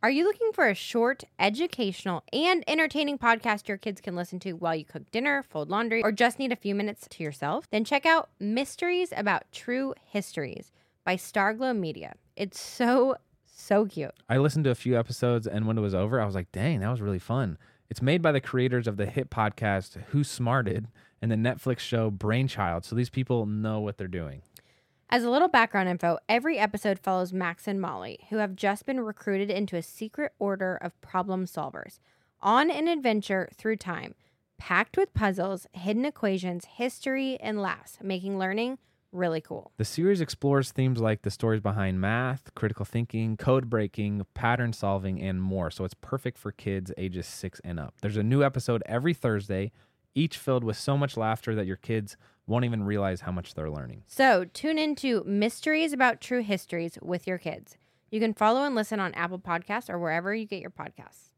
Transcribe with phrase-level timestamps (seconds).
[0.00, 4.52] Are you looking for a short, educational, and entertaining podcast your kids can listen to
[4.52, 7.68] while you cook dinner, fold laundry, or just need a few minutes to yourself?
[7.72, 10.70] Then check out Mysteries About True Histories
[11.04, 12.14] by Starglow Media.
[12.36, 14.12] It's so, so cute.
[14.28, 16.78] I listened to a few episodes, and when it was over, I was like, dang,
[16.78, 17.58] that was really fun.
[17.90, 20.86] It's made by the creators of the hit podcast Who Smarted
[21.20, 22.84] and the Netflix show Brainchild.
[22.84, 24.42] So these people know what they're doing.
[25.10, 29.00] As a little background info, every episode follows Max and Molly, who have just been
[29.00, 31.98] recruited into a secret order of problem solvers
[32.42, 34.14] on an adventure through time,
[34.58, 38.76] packed with puzzles, hidden equations, history, and laughs, making learning
[39.10, 39.72] really cool.
[39.78, 45.22] The series explores themes like the stories behind math, critical thinking, code breaking, pattern solving,
[45.22, 45.70] and more.
[45.70, 47.94] So it's perfect for kids ages six and up.
[48.02, 49.72] There's a new episode every Thursday,
[50.14, 52.18] each filled with so much laughter that your kids
[52.48, 54.02] won't even realize how much they're learning.
[54.06, 57.76] So tune into Mysteries About True Histories with your kids.
[58.10, 61.28] You can follow and listen on Apple Podcasts or wherever you get your podcasts.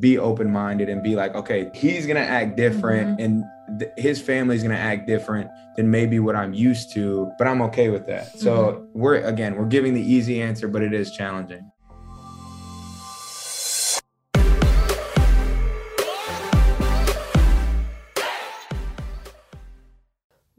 [0.00, 3.24] be open minded and be like, okay, he's gonna act different mm-hmm.
[3.24, 7.60] and th- his family's gonna act different than maybe what I'm used to, but I'm
[7.62, 8.38] okay with that.
[8.38, 8.98] So mm-hmm.
[8.98, 11.71] we're again, we're giving the easy answer, but it is challenging.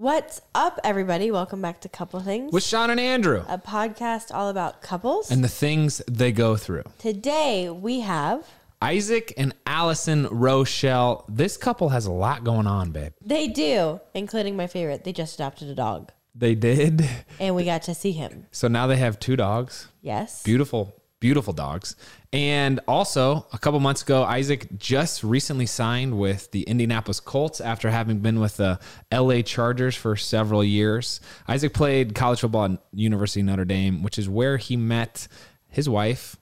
[0.03, 1.31] What's up, everybody?
[1.31, 5.31] Welcome back to Couple Things, With Sean and Andrew a podcast all about couples.
[5.31, 6.83] and the things they go through.
[6.99, 8.45] Today we have
[8.81, 11.23] Isaac and Allison Rochell.
[11.29, 13.13] This couple has a lot going on, babe.
[13.25, 15.05] they do, including my favorite.
[15.05, 17.07] They just adopted a dog, They did.
[17.39, 18.47] and we got to see him.
[18.51, 19.87] So now they have two dogs.
[20.01, 21.95] Yes, Beautiful, beautiful dogs.
[22.33, 27.91] And also, a couple months ago, Isaac just recently signed with the Indianapolis Colts after
[27.91, 28.79] having been with the
[29.13, 31.21] LA Chargers for several years.
[31.47, 35.27] Isaac played college football at University of Notre Dame, which is where he met
[35.69, 36.35] his wife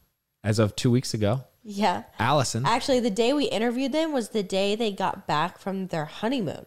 [0.45, 2.03] as of two weeks ago, yeah.
[2.17, 2.65] Allison.
[2.65, 6.65] Actually, the day we interviewed them was the day they got back from their honeymoon,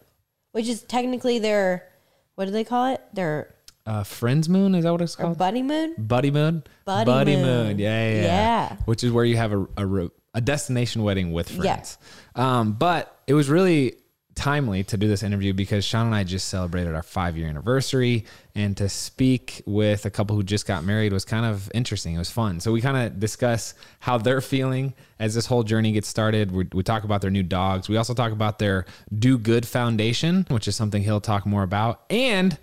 [0.51, 1.87] which is technically their
[2.35, 3.01] what do they call it?
[3.13, 3.54] Their
[3.85, 5.37] Uh, Friends Moon, is that what it's called?
[5.37, 5.93] buddy moon.
[5.97, 6.63] Buddy Moon?
[6.85, 7.77] Buddy Buddy Moon.
[7.77, 8.75] Yeah, yeah, Yeah.
[8.85, 11.61] Which is where you have a, a, a destination wedding with Yeah.
[11.75, 11.97] friends.
[12.35, 13.97] Um, but it was really
[14.33, 18.25] timely to do this interview because Sean and I just celebrated our five year anniversary.
[18.55, 22.15] And to speak with a couple who just got married was kind of interesting.
[22.15, 22.59] It was fun.
[22.59, 26.51] So we kind of discuss how they're feeling as this whole journey gets started.
[26.51, 27.87] We, we talk about their new dogs.
[27.87, 28.85] We also talk about their
[29.17, 32.01] Do Good Foundation, which is something he'll talk more about.
[32.09, 32.57] And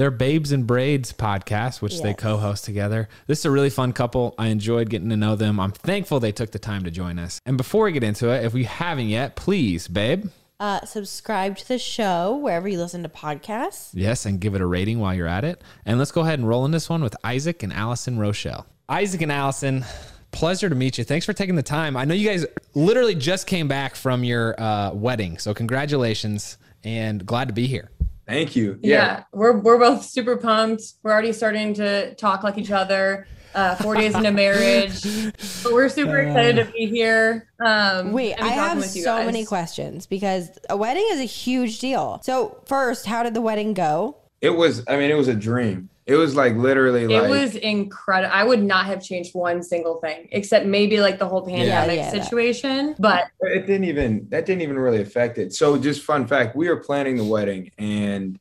[0.00, 3.06] their Babes and Braids podcast, which they co host together.
[3.26, 4.34] This is a really fun couple.
[4.38, 5.60] I enjoyed getting to know them.
[5.60, 7.38] I'm thankful they took the time to join us.
[7.44, 11.68] And before we get into it, if we haven't yet, please, babe, Uh, subscribe to
[11.68, 13.90] the show wherever you listen to podcasts.
[13.92, 15.60] yes, and give it a rating while you're at it.
[15.84, 18.64] And let's go ahead and roll in this one with Isaac and Allison Rochell.
[18.88, 19.84] Isaac and Allison,
[20.32, 21.04] pleasure to meet you.
[21.04, 21.94] Thanks for taking the time.
[21.94, 27.26] I know you guys literally just came back from your uh, wedding, so congratulations and
[27.26, 27.90] glad to be here.
[28.30, 28.78] Thank you.
[28.82, 29.24] yeah.
[29.32, 30.82] we're we're both super pumped.
[31.02, 33.26] We're already starting to talk like each other.
[33.52, 35.02] Uh, four days into marriage,
[35.64, 37.48] but we're super excited to be here.
[37.58, 39.26] Um, Wait, I have with you so guys.
[39.26, 42.20] many questions because a wedding is a huge deal.
[42.22, 44.18] So, first, how did the wedding go?
[44.40, 45.89] It was, I mean, it was a dream.
[46.10, 48.34] It was like literally like, It like was incredible.
[48.34, 52.10] I would not have changed one single thing, except maybe like the whole pandemic yeah,
[52.10, 52.96] that- situation.
[52.98, 55.52] But it didn't even that didn't even really affect it.
[55.52, 58.40] So just fun fact, we were planning the wedding and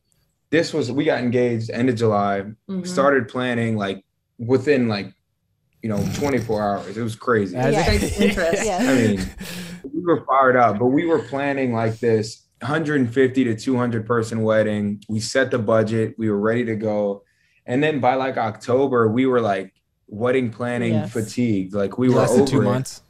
[0.50, 2.88] this was we got engaged end of July, mhm.
[2.88, 4.04] started planning like
[4.40, 5.14] within like
[5.84, 6.98] you know 24 hours.
[6.98, 7.56] It was crazy.
[7.56, 8.26] As Yeah.
[8.26, 8.64] Interest.
[8.66, 8.80] Yeah.
[8.82, 9.30] I mean,
[9.84, 15.04] we were fired up, but we were planning like this 150 to 200 person wedding.
[15.08, 17.22] We set the budget, we were ready to go.
[17.70, 19.74] And then by like October, we were like
[20.08, 21.14] wedding planning Yes.
[21.14, 21.74] fatigued.
[21.74, 22.66] Like we were Less than over two it.
[22.66, 23.04] months.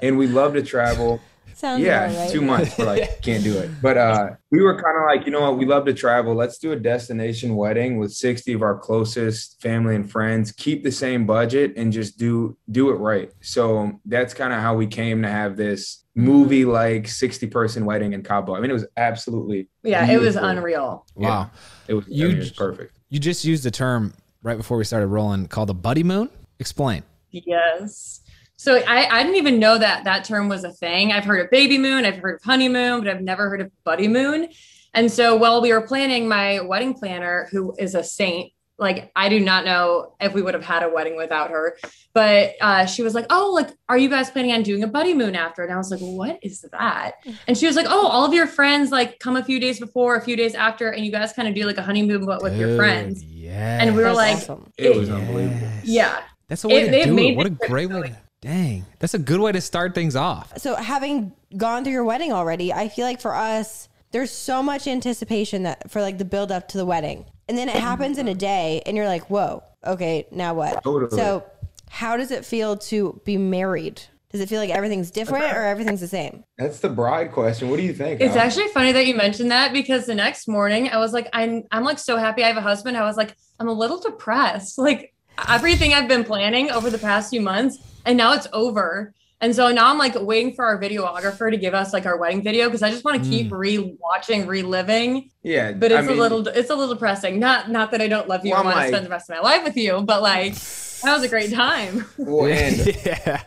[0.00, 1.20] And we love to travel.
[1.54, 2.30] Sounds yeah, right.
[2.30, 2.76] two months.
[2.76, 3.70] We're like, can't do it.
[3.80, 5.56] But uh, we were kind of like, you know what?
[5.58, 6.34] We love to travel.
[6.34, 10.52] Let's do a destination wedding with 60 of our closest family and friends.
[10.52, 13.32] Keep the same budget and just do do it right.
[13.40, 18.12] So that's kind of how we came to have this movie like 60 person wedding
[18.12, 18.54] in Cabo.
[18.54, 20.48] I mean, it was absolutely yeah, it was beautiful.
[20.48, 21.06] unreal.
[21.14, 21.50] Wow.
[21.88, 22.95] It was, You I mean, it was perfect.
[23.08, 26.30] You just used a term right before we started rolling called a buddy moon.
[26.58, 27.02] Explain.
[27.30, 28.20] Yes.
[28.56, 31.12] So I, I didn't even know that that term was a thing.
[31.12, 34.08] I've heard of baby moon, I've heard of honeymoon, but I've never heard of buddy
[34.08, 34.48] moon.
[34.94, 39.28] And so while we were planning, my wedding planner, who is a saint, like I
[39.28, 41.76] do not know if we would have had a wedding without her,
[42.12, 45.14] but uh, she was like, "Oh, like, are you guys planning on doing a buddy
[45.14, 47.12] moon after?" And I was like, "What is that?"
[47.48, 50.16] And she was like, "Oh, all of your friends like come a few days before,
[50.16, 52.56] a few days after, and you guys kind of do like a honeymoon but with
[52.58, 53.80] your friends." Yeah.
[53.80, 54.70] And we were That's like, awesome.
[54.76, 55.68] It was It- unbelievable.
[55.84, 56.20] Yeah.
[56.48, 57.36] That's a way It- to they've do it.
[57.36, 58.08] What a great way.
[58.08, 60.52] To, dang, that's a good way to start things off.
[60.58, 64.86] So having gone through your wedding already, I feel like for us, there's so much
[64.86, 67.24] anticipation that for like the build up to the wedding.
[67.48, 70.82] And then it happens in a day and you're like, whoa, okay, now what?
[70.82, 71.16] Totally.
[71.16, 71.44] So
[71.88, 74.02] how does it feel to be married?
[74.32, 76.44] Does it feel like everything's different or everything's the same?
[76.58, 77.70] That's the bride question.
[77.70, 78.20] What do you think?
[78.20, 78.42] It's Al?
[78.42, 81.84] actually funny that you mentioned that because the next morning I was like, I'm I'm
[81.84, 82.96] like so happy I have a husband.
[82.96, 84.78] I was like, I'm a little depressed.
[84.86, 85.14] Like
[85.48, 89.12] everything I've been planning over the past few months, and now it's over.
[89.40, 92.42] And so now I'm like waiting for our videographer to give us like our wedding
[92.42, 93.58] video because I just want to keep mm.
[93.58, 95.30] re-watching, reliving.
[95.42, 97.38] yeah, But I it's mean, a little it's a little depressing.
[97.38, 99.28] Not not that I don't love you Well, and want I'm to spend the rest
[99.28, 102.06] of my life with you, but like that was a great time.
[102.16, 103.42] Well, and yeah.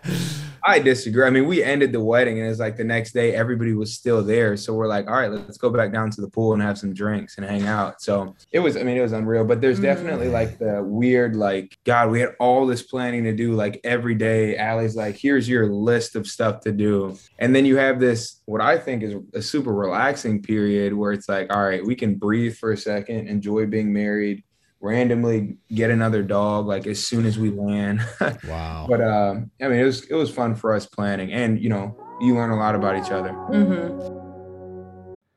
[0.70, 1.26] I disagree.
[1.26, 4.24] I mean, we ended the wedding, and it's like the next day, everybody was still
[4.24, 4.56] there.
[4.56, 6.94] So we're like, all right, let's go back down to the pool and have some
[6.94, 8.02] drinks and hang out.
[8.02, 9.44] So it was, I mean, it was unreal.
[9.46, 9.84] But there's Mhm.
[9.84, 13.54] definitely like the weird, like, God, we had all this planning to do.
[13.54, 17.18] Like every day, Allie's like, here's your list of stuff to do.
[17.40, 21.28] And then you have this, what I think is a super relaxing period where it's
[21.28, 24.44] like, all right, we can breathe for a second, enjoy being married,
[24.82, 28.02] randomly get another dog like as soon as we land.
[28.48, 28.86] Wow.
[28.90, 31.96] But uh, I mean, it was it was fun for us planning, and you know,
[32.22, 33.32] you learn a lot about each other.
[33.32, 34.19] hmm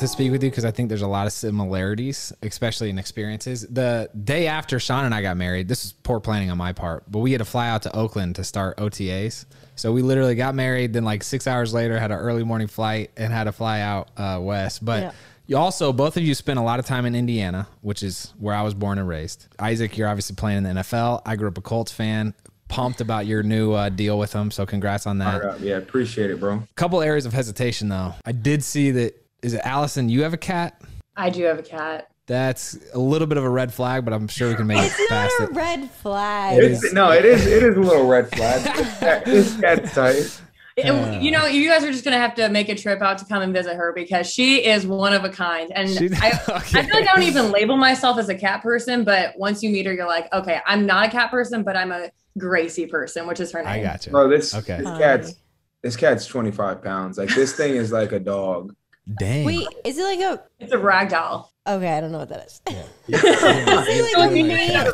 [0.00, 3.66] to speak with you because I think there's a lot of similarities, especially in experiences.
[3.68, 7.04] The day after Sean and I got married, this is poor planning on my part,
[7.10, 9.44] but we had to fly out to Oakland to start OTAs.
[9.76, 13.10] So we literally got married, then like six hours later had an early morning flight
[13.16, 14.84] and had to fly out uh, west.
[14.84, 15.12] But Yeah.
[15.46, 18.54] you also both of you spent a lot of time in Indiana, which is where
[18.54, 19.46] I was born and raised.
[19.58, 21.22] Isaac, you're obviously playing in the NFL.
[21.26, 22.34] I grew up a Colts fan.
[22.68, 25.42] Pumped about your new uh, deal with them, so congrats on that.
[25.42, 26.62] All right, yeah, appreciate it, bro.
[26.76, 28.14] Couple areas of hesitation though.
[28.24, 29.19] I did see that.
[29.42, 30.08] Is it Allison?
[30.08, 30.80] You have a cat.
[31.16, 32.08] I do have a cat.
[32.26, 34.92] That's a little bit of a red flag, but I'm sure we can make it
[34.96, 35.50] It's not a it.
[35.52, 36.58] red flag.
[36.62, 38.62] It's, no, it is it is a little red flag.
[39.26, 40.40] This cat- cat's tight.
[40.76, 41.18] It- uh.
[41.20, 43.42] you know, you guys are just gonna have to make a trip out to come
[43.42, 45.72] and visit her because she is one of a kind.
[45.74, 49.02] And She- I, I feel like I don't even label myself as a cat person,
[49.02, 51.90] but once you meet her, you're like, okay, I'm not a cat person, but I'm
[51.90, 53.72] a Gracie person, which is her name.
[53.72, 54.12] I got you.
[54.12, 54.76] Bro, this Okay.
[54.78, 55.34] this cat's
[55.82, 57.18] this cat's 25 pounds.
[57.18, 58.72] Like this thing is like a dog.
[59.18, 59.44] Dang.
[59.44, 60.42] Wait, is it like a?
[60.58, 61.52] It's a rag doll.
[61.66, 62.60] Okay, I don't know what that is.
[62.68, 62.82] Yeah.
[63.08, 64.86] Is it like a you Maine?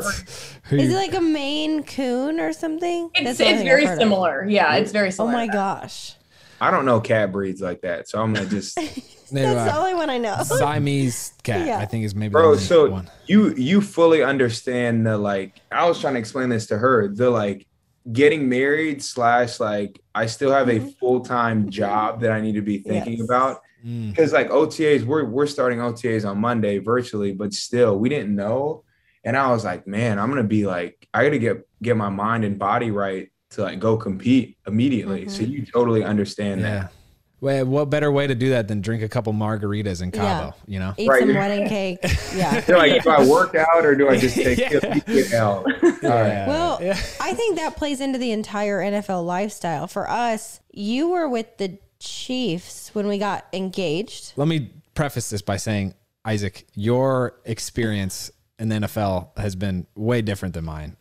[0.63, 3.09] Who Is it like a Maine Coon or something?
[3.15, 3.99] It's, it's very I've of.
[3.99, 4.45] similar.
[4.47, 5.33] Yeah, it's very similar.
[5.33, 6.15] Oh my gosh,
[6.59, 10.09] I don't know cat breeds like that, so I'm gonna just that's the only one
[10.09, 10.35] I know.
[10.43, 11.65] Siamese cat.
[11.65, 11.79] Yeah.
[11.79, 12.45] I think is maybe the bro.
[12.49, 13.09] only So one.
[13.27, 15.61] you you fully understand the like.
[15.71, 17.07] I was trying to explain this to her.
[17.07, 17.67] The like
[18.11, 20.89] getting married slash like I still have a mm-hmm.
[20.99, 23.25] full time job that I need to be thinking Yes.
[23.25, 23.61] about.
[23.87, 24.09] Mm.
[24.09, 28.83] because like OTAs, we're we're starting OTAs on Monday virtually, but still we didn't know.
[29.23, 32.43] And I was like, man, I'm gonna be like, I gotta get get my mind
[32.43, 35.29] and body right to like go compete immediately.
[35.29, 36.69] So you totally understand Yeah.
[36.79, 36.91] that.
[37.39, 40.55] Well, what better way to do that than drink a couple margaritas in Cabo?
[40.65, 40.93] You know.
[40.97, 41.19] Eat Right.
[41.21, 41.99] some wedding cake.
[42.35, 42.59] Yeah.
[42.61, 44.67] They're like, do I work out or do I just take Yeah.
[44.79, 45.43] PPL?
[45.43, 46.01] All right.
[46.03, 46.47] Yeah.
[46.47, 46.99] Well, Yeah.
[47.21, 49.85] I think that plays into the entire NFL lifestyle.
[49.87, 54.33] For us, you were with the Chiefs when we got engaged.
[54.35, 55.93] Let me preface this by saying,
[56.25, 60.97] Isaac, your experience in the NFL has been way different than mine.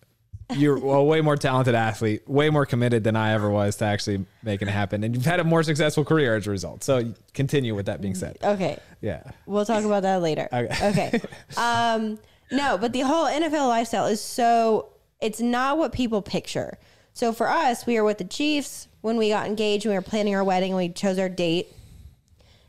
[0.54, 4.26] You're a way more talented athlete, way more committed than I ever was to actually
[4.44, 6.84] making it happen, and you've had a more successful career as a result.
[6.84, 8.38] So continue with that being said.
[8.44, 8.78] Okay.
[9.00, 9.24] Yeah.
[9.46, 10.48] We'll talk about that later.
[10.52, 10.76] Okay.
[10.82, 11.20] Okay.
[11.56, 12.20] Um,
[12.52, 16.78] no, but the whole NFL lifestyle is so it's not what people picture.
[17.16, 19.86] So for us, we were with the Chiefs when we got engaged.
[19.86, 20.76] We were planning our wedding.
[20.76, 21.72] We chose our date,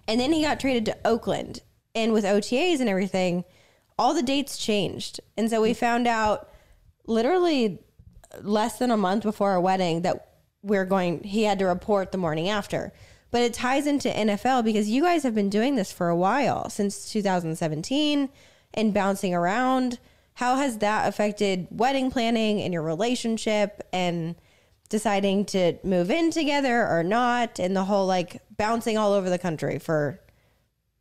[0.08, 1.60] and then he got traded to Oakland.
[1.94, 3.44] And with OTAs and everything,
[4.00, 5.20] all the dates changed.
[5.36, 6.50] And so we found out
[7.08, 7.80] literally
[8.42, 10.30] less than a month before our wedding that
[10.62, 12.94] we're going he had to report the morning after.
[13.32, 16.70] But it ties into NFL because you guys have been doing this for a while,
[16.70, 18.30] since 2017
[18.74, 20.00] and bouncing around.
[20.38, 24.36] How has that affected wedding planning and your relationship and
[24.88, 29.40] deciding to move in together or not and the whole like bouncing all over the
[29.40, 30.20] country for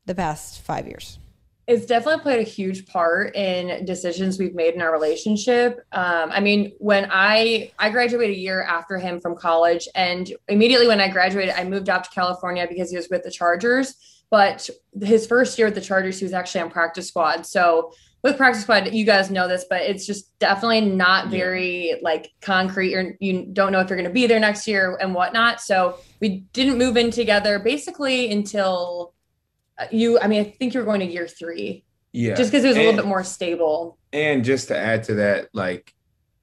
[0.07, 1.19] the past 5 years?
[1.67, 5.81] it's definitely played a huge part in decisions we've made in our relationship.
[5.91, 10.87] Um, I mean, when I I graduated a year after him from college, and immediately
[10.87, 13.97] when I graduated, I moved out to California because he was with the Chargers.
[14.31, 14.71] But
[15.03, 17.47] his first year with the Chargers, he was actually on practice squad.
[17.47, 17.93] So
[18.27, 21.95] with practice squad, you guys know this, but it's just definitely not very yeah.
[22.03, 25.15] like concrete, or you don't know if you're going to be there next year and
[25.15, 25.61] whatnot.
[25.61, 29.15] So we didn't move in together basically until
[29.91, 32.77] you i mean i think you're going to year three yeah just because it was
[32.77, 35.95] and, a little bit more stable and just to add to that like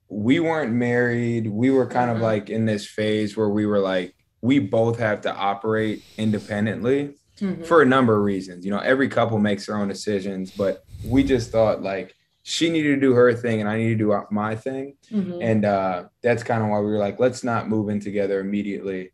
[0.08, 2.16] we weren't married we were kind mm-hmm.
[2.16, 7.14] of like in this phase where we were like we both have to operate independently
[7.38, 7.62] mm-hmm.
[7.64, 11.24] for a number of reasons you know every couple makes their own decisions but we
[11.24, 14.54] just thought like she needed to do her thing and I need to do my
[14.54, 14.96] thing.
[15.10, 15.38] Mm-hmm.
[15.40, 19.12] And uh, that's kind of why we were like, let's not move in together immediately.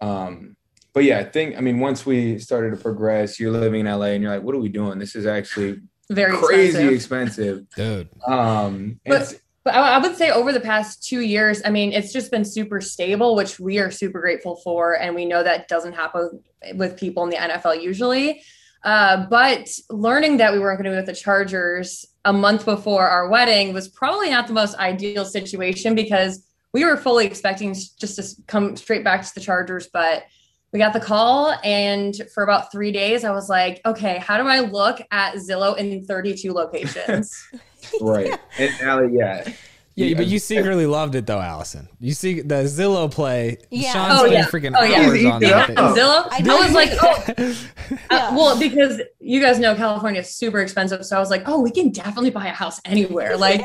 [0.00, 0.56] Um,
[0.92, 4.06] but yeah, I think I mean once we started to progress, you're living in LA
[4.06, 4.98] and you're like, what are we doing?
[4.98, 7.70] This is actually very crazy expensive, expensive.
[7.76, 8.08] dude.
[8.26, 12.30] Um, but but I would say over the past two years, I mean, it's just
[12.30, 16.42] been super stable, which we are super grateful for, and we know that doesn't happen
[16.74, 18.42] with people in the NFL usually.
[18.84, 23.08] Uh, but learning that we weren't going to be with the Chargers a month before
[23.08, 28.16] our wedding was probably not the most ideal situation because we were fully expecting just
[28.16, 30.24] to come straight back to the Chargers, but
[30.72, 34.48] we got the call and for about three days i was like okay how do
[34.48, 37.32] i look at zillow in 32 locations?
[38.00, 38.36] Right.
[38.58, 39.46] And Allie, yeah
[39.94, 41.88] yeah, yeah, but you secretly loved it though, Allison.
[42.00, 43.58] You see the Zillow play.
[43.70, 43.92] Yeah.
[43.92, 44.44] Sean oh, yeah.
[44.46, 45.02] freaking oh, yeah.
[45.02, 45.68] hours on that.
[45.70, 46.26] Zillow.
[46.30, 51.04] I, I was like, oh, uh, well, because you guys know California is super expensive,
[51.06, 53.36] so I was like, oh, we can definitely buy a house anywhere.
[53.44, 53.62] Like,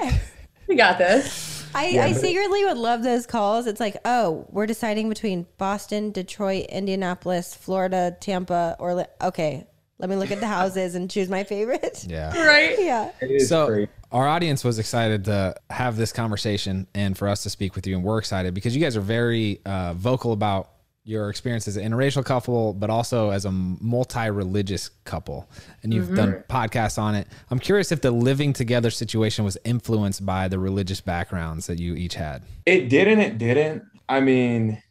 [0.68, 1.66] we got this.
[1.74, 3.66] I, yeah, I secretly would love those calls.
[3.66, 9.66] It's like, oh, we're deciding between Boston, Detroit, Indianapolis, Florida, Tampa, or okay,
[10.00, 12.06] let me look at the houses and choose my favorite.
[12.08, 12.36] Yeah.
[12.46, 12.78] Right.
[12.80, 13.12] Yeah.
[13.40, 13.90] So great.
[14.12, 17.96] Our audience was excited to have this conversation and for us to speak with you,
[17.96, 20.72] and we're excited because you guys are very uh, vocal about
[21.04, 25.50] your experience as an interracial couple, but also as a multi-religious couple,
[25.82, 26.16] and you've mm-hmm.
[26.16, 27.28] done podcasts on it.
[27.50, 31.96] I'm curious if the living together situation was influenced by the religious backgrounds that you
[31.96, 32.44] each had.
[32.66, 33.22] It didn't.
[33.22, 33.84] It didn't.
[34.08, 34.82] I mean,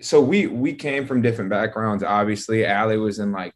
[0.00, 2.02] so we we came from different backgrounds.
[2.02, 3.52] Obviously, Allie was in like,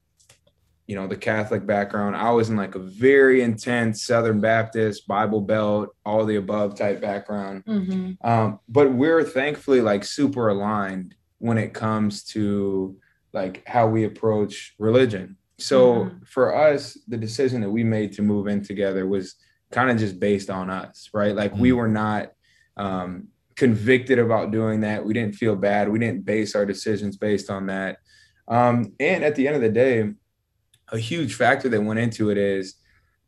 [0.86, 2.14] you know, the Catholic background.
[2.14, 7.00] I was in like a very intense Southern Baptist Bible Belt, all the above type
[7.00, 7.64] background.
[7.64, 8.26] Mm-hmm.
[8.28, 12.96] Um, but we're thankfully like super aligned when it comes to
[13.32, 15.36] like how we approach religion.
[15.58, 16.24] So mm-hmm.
[16.24, 19.36] for us, the decision that we made to move in together was
[19.70, 21.34] kind of just based on us, right?
[21.34, 21.62] Like mm-hmm.
[21.62, 22.32] we were not
[22.76, 25.04] um, convicted about doing that.
[25.04, 25.88] We didn't feel bad.
[25.88, 27.98] We didn't base our decisions based on that.
[28.48, 30.12] Um, and at the end of the day,
[30.94, 32.76] a huge factor that went into it is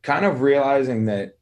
[0.02, 1.32] kind of realizing that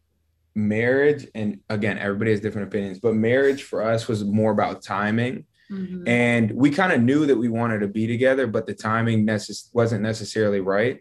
[0.57, 5.45] marriage, and again, everybody has different opinions, but marriage for us was more about timing
[5.71, 6.07] Mm-hmm.
[6.09, 9.71] And we kind of knew that we wanted to be together, but the timing necess-
[9.73, 11.01] wasn't necessarily right.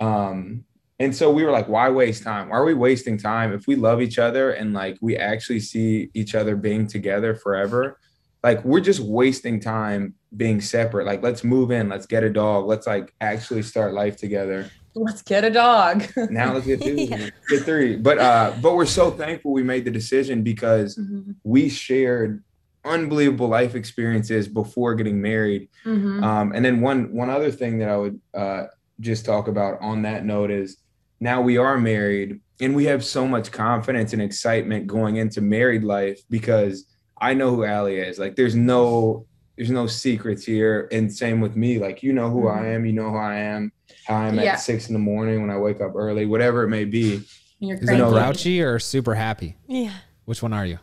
[0.00, 0.64] Um,
[0.98, 2.48] and so we were like, why waste time?
[2.48, 6.10] Why are we wasting time if we love each other and like we actually see
[6.14, 7.98] each other being together forever?
[8.42, 11.06] Like we're just wasting time being separate.
[11.06, 14.70] Like let's move in, let's get a dog, let's like actually start life together.
[14.94, 16.04] Let's get a dog.
[16.30, 17.30] now let's get two, yeah.
[17.48, 17.96] get three.
[17.96, 21.32] But uh, but we're so thankful we made the decision because mm-hmm.
[21.44, 22.42] we shared
[22.84, 25.68] unbelievable life experiences before getting married.
[25.84, 26.24] Mm-hmm.
[26.24, 28.64] Um, and then one one other thing that I would uh,
[29.00, 30.78] just talk about on that note is
[31.20, 35.84] now we are married and we have so much confidence and excitement going into married
[35.84, 36.86] life because
[37.20, 38.18] I know who Allie is.
[38.18, 40.88] Like there's no there's no secrets here.
[40.90, 41.78] And same with me.
[41.78, 42.64] Like you know who mm-hmm.
[42.64, 43.72] I am, you know who I am,
[44.06, 44.52] how I'm yeah.
[44.52, 47.22] at six in the morning when I wake up early, whatever it may be.
[47.58, 49.56] You're Is it grouchy or super happy?
[49.66, 49.92] Yeah.
[50.24, 50.78] Which one are you?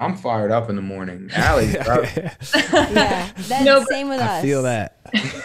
[0.00, 1.30] I'm fired up in the morning.
[1.32, 4.28] Allie's yeah, that's no, same with us.
[4.28, 4.42] I us.
[4.42, 4.98] feel that.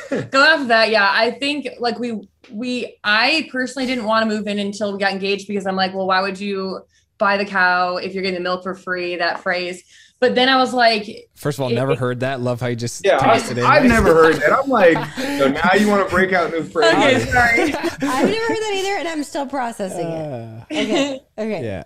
[0.32, 1.10] Go off of that, yeah.
[1.12, 5.12] I think like we we I personally didn't want to move in until we got
[5.12, 6.82] engaged because I'm like, well, why would you
[7.20, 9.18] buy the cow if you're getting the milk for free?
[9.18, 9.84] That phrase.
[10.20, 12.42] But then I was like, first of all, it, never heard that.
[12.42, 13.20] Love how you just yeah.
[13.22, 14.52] I, have never heard that.
[14.52, 17.24] I'm like, so now you want to break out new phrases?
[17.24, 17.74] Okay, sorry.
[17.74, 20.84] I've never heard that either, and I'm still processing uh, it.
[20.84, 21.64] Okay, okay.
[21.64, 21.84] Yeah,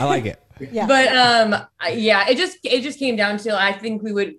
[0.00, 0.86] I like it yeah.
[0.86, 1.66] But um
[1.96, 4.34] yeah, it just it just came down to I think we would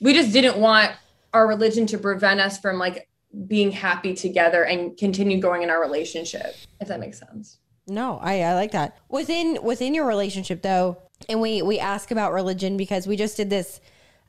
[0.00, 0.92] we just didn't want
[1.32, 3.08] our religion to prevent us from like
[3.46, 7.58] being happy together and continue going in our relationship, if that makes sense.
[7.86, 8.98] No, I, I like that.
[9.08, 13.50] Within within your relationship though, and we we ask about religion because we just did
[13.50, 13.80] this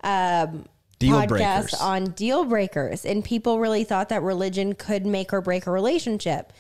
[0.04, 0.66] um
[0.98, 1.74] Deal podcast breakers.
[1.82, 6.54] on deal breakers and people really thought that religion could make or break a relationship.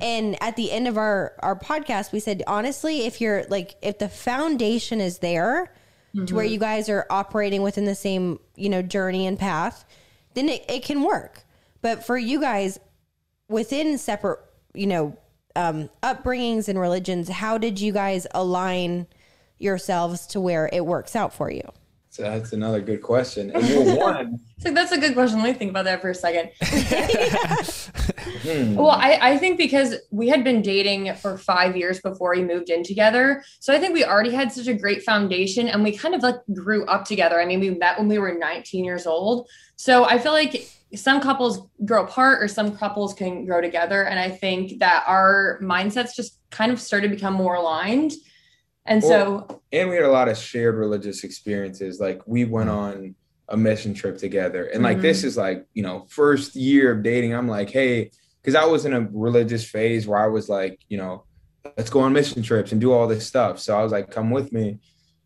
[0.00, 3.98] And at the end of our our podcast we said honestly if you're like if
[3.98, 5.74] the foundation is there
[6.26, 9.84] to where you guys are operating within the same, you know, journey and path,
[10.34, 11.42] then it, it can work.
[11.80, 12.78] But for you guys
[13.48, 14.38] within separate,
[14.74, 15.16] you know,
[15.56, 19.06] um, upbringings and religions, how did you guys align
[19.62, 21.62] yourselves to where it works out for you?
[22.10, 23.50] So that's another good question.
[23.52, 25.38] And well, one, It's like that's a good question.
[25.38, 26.50] Let me think about that for a second.
[28.42, 28.74] Hmm.
[28.74, 32.70] Well, I, I think because we had been dating for five years before we moved
[32.70, 33.44] in together.
[33.60, 36.36] So I think we already had such a great foundation and we kind of like
[36.52, 37.40] grew up together.
[37.40, 39.48] I mean, we met when we were 19 years old.
[39.76, 44.04] So I feel like some couples grow apart or some couples can grow together.
[44.04, 48.12] And I think that our mindsets just kind of started to become more aligned.
[48.86, 52.00] And so and we had a lot of shared religious experiences.
[52.00, 53.14] Like we went on
[53.48, 57.34] a mission trip together, and like this is like you know first year of dating.
[57.34, 58.10] I'm like, hey,
[58.42, 61.24] because I was in a religious phase where I was like, you know,
[61.76, 63.58] let's go on mission trips and do all this stuff.
[63.60, 64.78] So I was like, come with me,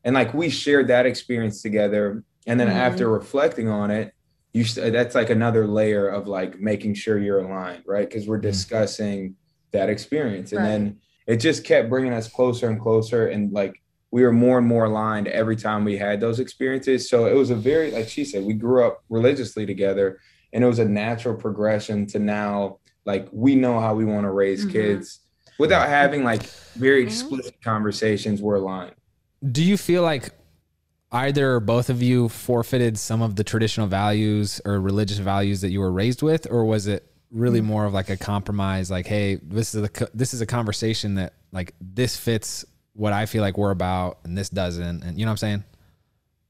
[0.04, 2.22] and like we shared that experience together.
[2.46, 2.74] And then Mhm.
[2.74, 4.12] after reflecting on it,
[4.52, 8.08] you st- that's like another layer of like making sure you're aligned, right?
[8.08, 8.42] Because we're Mhm.
[8.42, 9.36] discussing
[9.72, 10.68] that experience, and Right.
[10.68, 10.96] then
[11.26, 13.74] it just kept bringing us closer and closer and like
[14.12, 17.50] we were more and more aligned every time we had those experiences so it was
[17.50, 20.18] a very like she said we grew up religiously together
[20.52, 24.30] and it was a natural progression to now like we know how we want to
[24.30, 24.72] raise Mhm.
[24.72, 25.20] kids
[25.58, 26.42] without having like
[26.76, 27.06] very Mhm.
[27.08, 28.94] explicit conversations we're aligned
[29.52, 30.30] Do you feel like
[31.12, 35.70] either or both of you forfeited some of the traditional values or religious values that
[35.70, 37.68] you were raised with, or was it really mm-hmm.
[37.68, 38.90] more of like a compromise?
[38.90, 43.26] Like, hey, this is a this is a conversation that like this fits what I
[43.26, 45.64] feel like we're about, and this doesn't, and you know what I'm saying?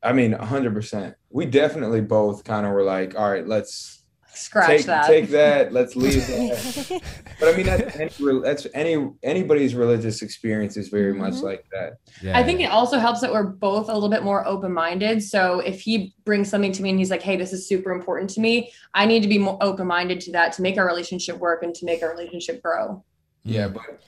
[0.03, 4.03] i mean 100% we definitely both kind of were like all right let's
[4.37, 5.07] scratch take that.
[5.07, 7.03] take that let's leave that
[7.40, 11.42] but i mean that's any, that's any anybody's religious experience is very much Mhm.
[11.42, 14.46] like that Yeah, I think it also helps that we're both a little bit more
[14.46, 15.22] open minded.
[15.22, 18.31] So if he brings something to me and he's like, hey, this is super important
[18.31, 21.37] to me, I need to be more open minded to that to make our relationship
[21.38, 23.05] work and to make our relationship grow.
[23.44, 24.01] Yeah, but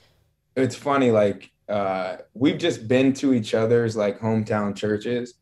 [0.57, 1.11] it's funny.
[1.11, 5.35] Like uh, we've just been to each other's like hometown churches,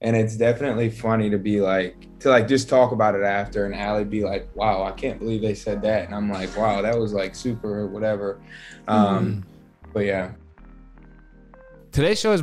[0.00, 3.74] and it's definitely funny to be like to like just talk about it after, and
[3.74, 6.98] Allie be like, "Wow, I can't believe they said that," and I'm like, "Wow, that
[6.98, 8.40] was like super or whatever."
[8.88, 9.44] Um,
[9.92, 10.32] But yeah,
[11.92, 12.42] today's show is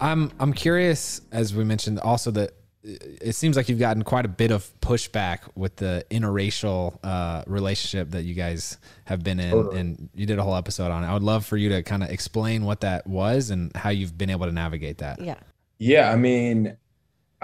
[0.00, 4.28] i'm i'm curious as we mentioned also that it seems like you've gotten quite a
[4.28, 9.80] bit of pushback with the interracial uh, relationship that you guys have been in Totally.
[9.80, 12.02] and you did a whole episode on it i would love for you to kind
[12.02, 15.36] of explain what that was and how you've been able to navigate that yeah.
[15.78, 16.12] yeah.
[16.12, 16.76] I mean,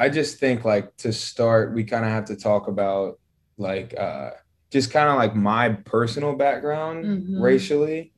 [0.00, 3.20] I just think like to start, we kind of have to talk about
[3.58, 4.30] like uh,
[4.72, 7.42] just kind of like my personal background Mhm.
[7.42, 8.12] racially.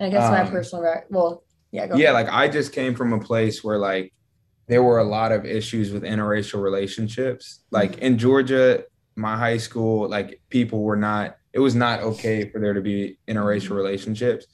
[0.00, 2.14] I guess my Um, personal, re- well, yeah, go yeah it.
[2.14, 4.12] like i just came from a place where like
[4.68, 8.84] there were a lot of issues with interracial relationships like in georgia
[9.16, 13.18] my high school like people were not it was not okay for there to be
[13.28, 14.46] interracial relationships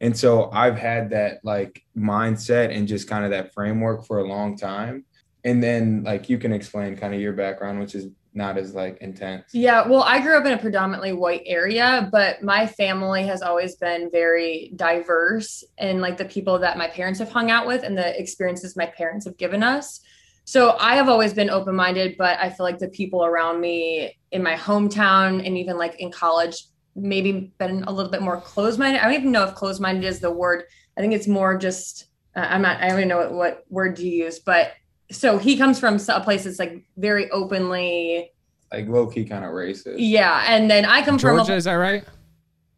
[0.00, 4.28] and so i've had that like mindset and just kind of that framework for a
[4.28, 5.04] long time
[5.44, 8.98] and then like you can explain kind of your background which is not as like
[9.00, 13.42] intense Yeah, well, I grew up in a predominantly white area, but my family has
[13.42, 17.84] always been very diverse in like the people that my parents have hung out with
[17.84, 20.00] and the experiences my parents have given us.
[20.44, 24.18] So I have always been open minded, but I feel like the people around me
[24.30, 28.78] in my hometown and even like in college maybe been a little bit more closed
[28.78, 29.00] minded.
[29.00, 30.64] I don't even know if closed minded is the word.
[30.96, 33.96] I think it's more just, uh, I'm not, I don't even know what, what word
[33.96, 34.72] to use, but
[35.14, 38.30] so he comes from a place that's like very openly
[38.72, 41.74] like low-key kind of racist yeah, and then I come from georgia from is that
[41.74, 42.04] right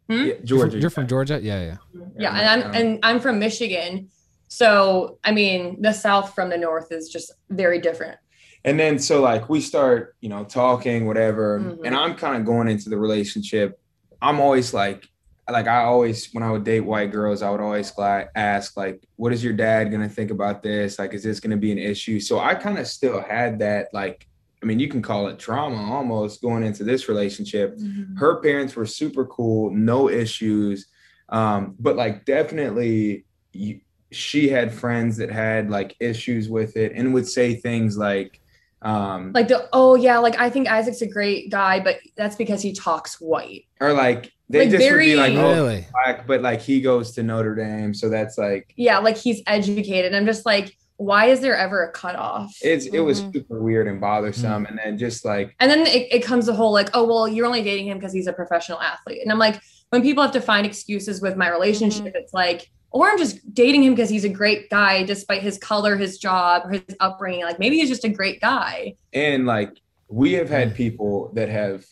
[0.09, 0.13] Hmm?
[0.13, 1.77] Yeah, you're from, georgia you're from georgia yeah yeah
[2.17, 4.09] yeah, and I'm and I'm from Michigan,
[4.47, 8.17] so I mean the South from the North is just very different.
[8.63, 11.59] And then so like we start, you know, talking, whatever.
[11.59, 11.79] Mhm.
[11.85, 13.79] And I'm kind of going into the relationship.
[14.21, 15.07] I'm always like,
[15.49, 17.91] like I always when I would date white girls, I would always
[18.35, 20.99] ask like, what is your dad gonna think about this?
[20.99, 22.19] Like, is this gonna be an issue?
[22.19, 24.27] So I kind of still had that like,
[24.61, 27.77] I mean, you can call it trauma almost going into this relationship.
[28.17, 30.87] Her parents were super cool, no issues.
[31.29, 33.81] Um, but like definitely you,
[34.11, 38.39] she had friends that had like issues with it and would say things like
[38.81, 42.61] Um, Like the oh yeah, like I think Isaac's a great guy, but that's because
[42.61, 43.65] he talks white.
[43.81, 45.85] or like they like just would be like, very- oh, Really?
[45.91, 50.13] black, but like he goes to Notre Dame, so that's like Yeah, like he's educated.
[50.15, 52.55] I'm just like, why is there ever a cutoff?
[52.61, 53.33] it's it was Mhm.
[53.33, 54.69] super weird and bothersome, mm.
[54.69, 57.45] and then just like And then it, it comes the whole like, oh, well, you're
[57.45, 59.21] only dating him because he's a professional athlete.
[59.21, 62.15] And I'm like, when people have to find excuses with my relationship, mm-hmm.
[62.17, 65.97] it's like, or I'm just dating him because he's a great guy despite his color,
[65.97, 67.43] his job, or his upbringing.
[67.43, 68.95] Like maybe he's just a great guy.
[69.13, 69.71] and like
[70.09, 70.77] we have had mm-hmm.
[70.77, 71.85] people that have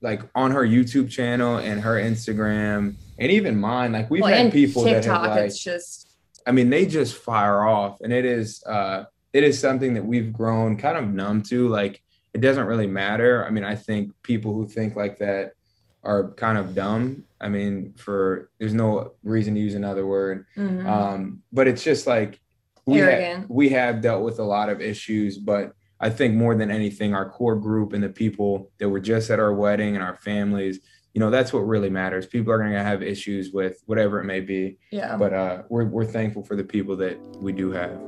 [0.00, 4.52] like on her YouTube channel and her Instagram and even mine, like we've Well, had
[4.52, 6.04] people that TikTok, have like it's just
[6.46, 10.32] I mean, they just fire off, and it is uh, it is something that we've
[10.32, 11.68] grown kind of numb to.
[11.68, 12.02] Like,
[12.32, 13.46] it doesn't really matter.
[13.46, 15.52] I mean, I think people who think like that
[16.02, 17.24] are kind of dumb.
[17.40, 20.86] I mean, for there's no reason to use another word, mhm.
[20.86, 22.40] um, but it's just like
[22.86, 23.02] we
[23.48, 25.72] we have dealt with a lot of issues, but
[26.04, 29.40] I think more than anything, our core group and the people that were just at
[29.40, 30.80] our wedding and our families.
[31.14, 32.26] You know, that's what really matters.
[32.26, 35.16] People are going to have issues with whatever it may be yeah.
[35.16, 37.98] but uh, we're we're thankful for the people that we do have.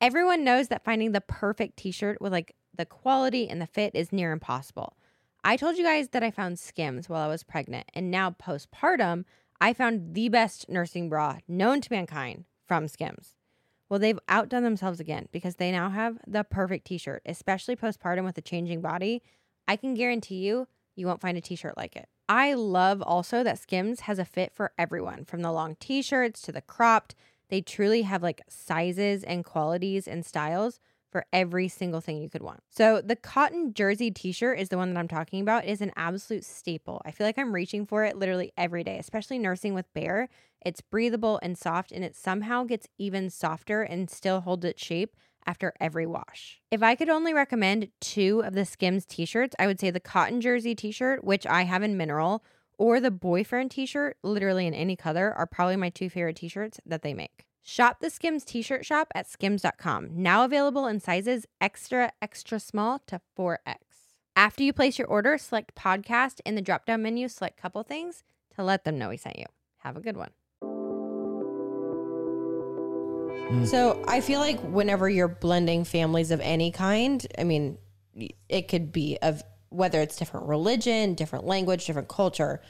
[0.00, 3.96] Everyone knows that finding the perfect t shirt with like the quality and the fit
[3.96, 4.96] is near impossible.
[5.42, 9.24] I told you guys that I found Skims while I was pregnant, and now postpartum,
[9.60, 13.34] I found the best nursing bra known to mankind from Skims.
[13.90, 18.24] Well, they've outdone themselves again because they now have the perfect t shirt, especially postpartum
[18.24, 19.22] with a changing body.
[19.68, 22.08] I can guarantee you, you won't find a t shirt like it.
[22.28, 26.40] I love also that Skims has a fit for everyone from the long t shirts
[26.42, 27.16] to the cropped.
[27.48, 30.78] They truly have like sizes and qualities and styles
[31.10, 32.62] for every single thing you could want.
[32.70, 35.64] So the cotton jersey t-shirt is the one that I'm talking about.
[35.64, 37.02] It is an absolute staple.
[37.04, 40.28] I feel like I'm reaching for it literally every day, especially nursing with Bear.
[40.64, 45.16] It's breathable and soft and it somehow gets even softer and still holds its shape
[45.46, 46.60] after every wash.
[46.70, 50.40] If I could only recommend two of the Skims t-shirts, I would say the cotton
[50.40, 52.44] jersey t-shirt, which I have in mineral,
[52.78, 57.02] or the boyfriend t-shirt, literally in any color, are probably my two favorite t-shirts that
[57.02, 57.44] they make.
[57.62, 60.08] Shop the Skims t-shirt shop at skims.com.
[60.12, 63.76] Now available in sizes extra extra small to 4X.
[64.34, 68.22] After you place your order, select podcast in the drop-down menu, select couple things
[68.56, 69.46] to let them know we sent you.
[69.78, 70.30] Have a good one.
[73.50, 73.66] Mm.
[73.66, 77.78] So I feel like whenever you're blending families of any kind, I mean,
[78.48, 82.60] it could be of whether it's different religion, different language, different culture.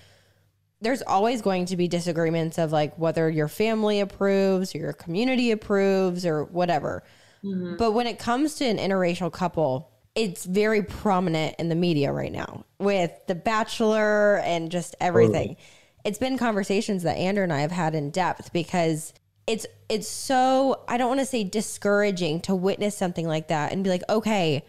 [0.80, 5.50] There's always going to be disagreements of like whether your family approves or your community
[5.50, 7.02] approves or whatever.
[7.44, 7.76] Mm-hmm.
[7.76, 12.32] But when it comes to an interracial couple, it's very prominent in the media right
[12.32, 15.58] now with The Bachelor and just everything.
[16.06, 19.12] It's been conversations that Andrew and I have had in depth because
[19.50, 23.82] it's it's so I don't want to say discouraging to witness something like that and
[23.82, 24.64] be like, okay,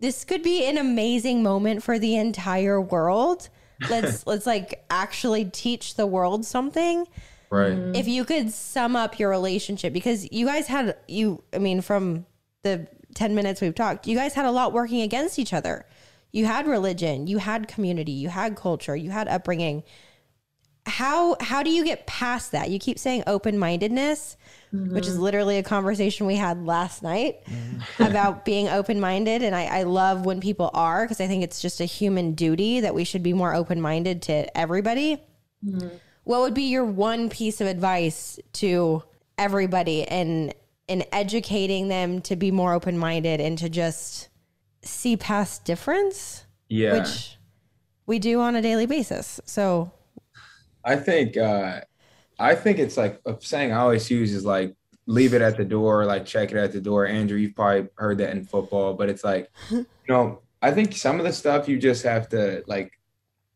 [0.00, 3.48] this could be an amazing moment for the entire world.
[3.90, 7.06] Let's let's like actually teach the world something
[7.50, 7.72] Right.
[7.72, 7.94] Mm-hmm.
[7.94, 12.26] if you could sum up your relationship because you guys had you i mean from
[12.62, 15.86] the 10 minutes we've talked you guys had a lot working against each other
[16.32, 19.84] you had religion you had community you had culture you had upbringing
[20.86, 22.70] how how do you get past that?
[22.70, 24.36] You keep saying open-mindedness
[24.74, 25.22] which is mm-hmm.
[25.22, 28.02] literally a conversation we had last night mm-hmm.
[28.02, 31.80] about being open-minded and I, I love when people are because i think it's just
[31.80, 35.22] a human duty that we should be more open-minded to everybody.
[35.64, 35.88] Mm-hmm.
[36.24, 39.02] What would be your one piece of advice to
[39.38, 40.52] everybody in
[40.88, 44.28] in educating them to be more open-minded and to just
[44.82, 46.44] see past difference?
[46.68, 46.98] Yeah.
[46.98, 47.36] which
[48.06, 49.40] we do on a daily basis.
[49.44, 49.92] So
[50.84, 51.80] I think uh
[52.38, 54.74] I think it's like a saying I always use is like
[55.06, 57.06] leave it at the door, like check it at the door.
[57.06, 61.18] Andrew, you've probably heard that in football, but it's like, you know, I think some
[61.18, 62.92] of the stuff you just have to like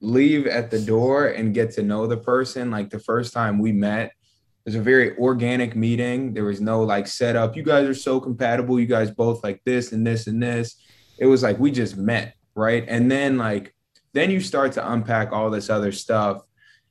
[0.01, 2.71] leave at the door and get to know the person.
[2.71, 4.13] Like the first time we met, it
[4.67, 6.35] was a very organic meeting.
[6.35, 7.57] There was no like setup.
[7.57, 8.79] You guys are so compatible.
[8.79, 10.77] You guys both like this and this and this.
[11.19, 12.85] It was like we just met, right?
[12.87, 13.75] And then like
[14.13, 16.43] then you start to unpack all this other stuff.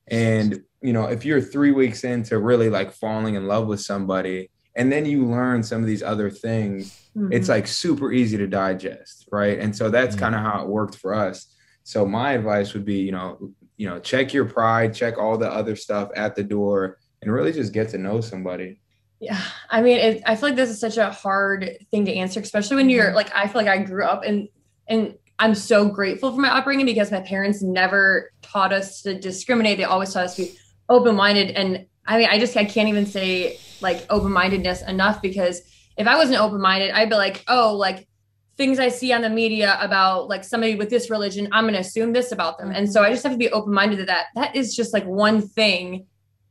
[0.07, 4.49] And you know, if you're three weeks into really like falling in love with somebody,
[4.75, 6.93] and then you learn some of these other things,
[7.31, 9.57] it's like super easy to digest, right?
[9.59, 10.19] And so that's Mhm.
[10.19, 11.51] kind of how it worked for us.
[11.83, 15.51] So my advice would be, you know, you know, check your pride, check all the
[15.51, 18.79] other stuff at the door, and really just get to know somebody.
[19.19, 19.41] Yeah,
[19.71, 22.75] I mean, it, I feel like this is such a hard thing to answer, especially
[22.77, 24.47] when you're like, I feel like I grew up and
[24.87, 29.77] and I'm so grateful for my upbringing because my parents never taught us to discriminate.
[29.77, 30.57] They always taught us to be
[30.89, 35.21] open minded, and I mean, I just I can't even say like open mindedness enough
[35.21, 35.61] because
[35.97, 38.07] if I wasn't open minded, I'd be like, oh, like
[38.55, 41.79] things I see on the media about like somebody with this religion, I'm going to
[41.79, 42.71] assume this about them.
[42.71, 44.27] And so I just have to be open minded to that.
[44.35, 46.07] That is just like one thing.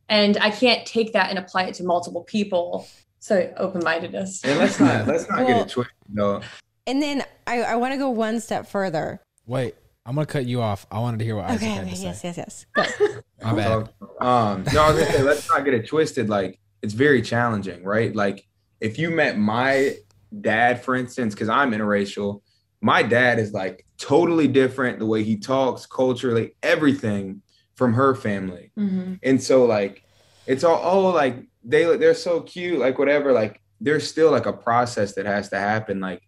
[0.09, 2.87] And I can't take that and apply it to multiple people.
[3.19, 4.45] So open mindedness.
[4.45, 6.43] And let's not let's not Well- get it twisted though.
[6.87, 9.21] And then I, I want to go one step further.
[9.47, 10.87] Wait, I'm gonna cut you off.
[10.91, 12.29] I wanted to hear what Isaac Okay, had okay, to yes, say.
[12.37, 12.97] yes, yes.
[12.99, 13.21] Go.
[13.43, 13.91] My bad.
[14.21, 16.29] Um, no, I was gonna say, let's not get it twisted.
[16.29, 18.15] Like, it's very challenging, right?
[18.15, 18.47] Like,
[18.81, 19.97] if you met my
[20.41, 22.43] dad, for instance, because I'm interracial,
[22.81, 27.43] my dad is like totally different the way he talks, culturally, everything
[27.75, 28.73] from her family.
[28.79, 29.19] Mhm.
[29.23, 30.03] And so, like,
[30.47, 33.33] it's all oh, like they they're so cute, like whatever.
[33.33, 36.01] Like, there's still like a process that has to happen.
[36.01, 36.23] Like,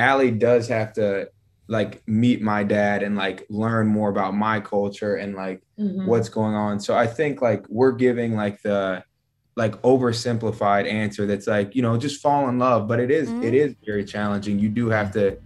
[0.00, 1.28] Allie does have to
[1.68, 6.04] like meet my dad and like learn more about my culture and like Mhm.
[6.06, 6.80] what's going on.
[6.80, 9.04] So I think like we're giving like the
[9.56, 13.44] like oversimplified answer that's like, you know, just fall in love, but it is- Mhm.
[13.44, 14.58] it is very challenging.
[14.58, 15.36] You do have to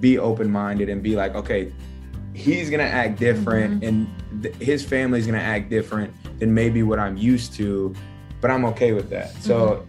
[0.00, 1.72] be open-minded and be like, okay,
[2.32, 4.06] he's going to act different and
[4.42, 7.94] th- his family's going to act different than maybe what I'm used to,
[8.40, 9.30] but I'm okay with that.
[9.42, 9.84] So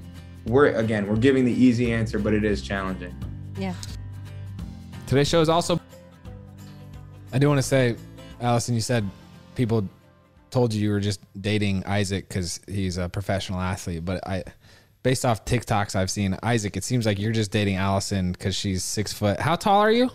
[0.48, 3.14] we're again, we're giving the easy answer, but it is challenging.
[3.58, 3.74] Yeah.
[5.12, 5.78] Today's show is also.
[7.34, 7.98] I do want to say,
[8.40, 9.06] Allison, you said
[9.56, 9.86] people
[10.52, 14.46] told you you were just dating Isaac because he's a professional athlete, but I,
[15.04, 18.86] based off TikToks I've seen, Isaac, it seems like you're just dating Allison because she's
[18.86, 19.38] six foot.
[19.42, 20.10] How tall are you?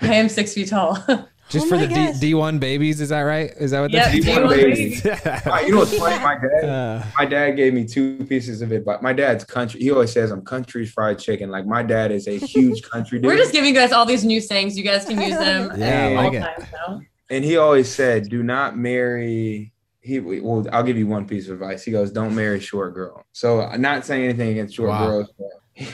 [0.00, 0.96] I am six feet tall.
[1.54, 2.18] Just Oh for the gosh.
[2.18, 3.50] D, D1 babies, is that right?
[3.58, 5.00] Is that what Yep, that's D1 D1 baby.
[5.00, 5.50] baby.
[5.50, 6.22] Uh, you know what's funny?
[6.22, 8.98] My dad, Uh, my dad gave me two pieces of advice.
[9.00, 9.80] My dad's country.
[9.80, 11.50] He always says I'm country fried chicken.
[11.50, 13.26] Like my dad is a huge country dude.
[13.26, 14.76] We're just giving you guys all these new sayings.
[14.76, 16.40] You guys can use them Yeah, I all like the it.
[16.42, 17.00] time now.
[17.30, 21.54] and he always said, "Do not marry." He well, I'll give you one piece of
[21.54, 21.82] advice.
[21.82, 25.06] He goes, "Don't marry short girl." So, I'm not saying anything against short Wow.
[25.06, 25.28] girls.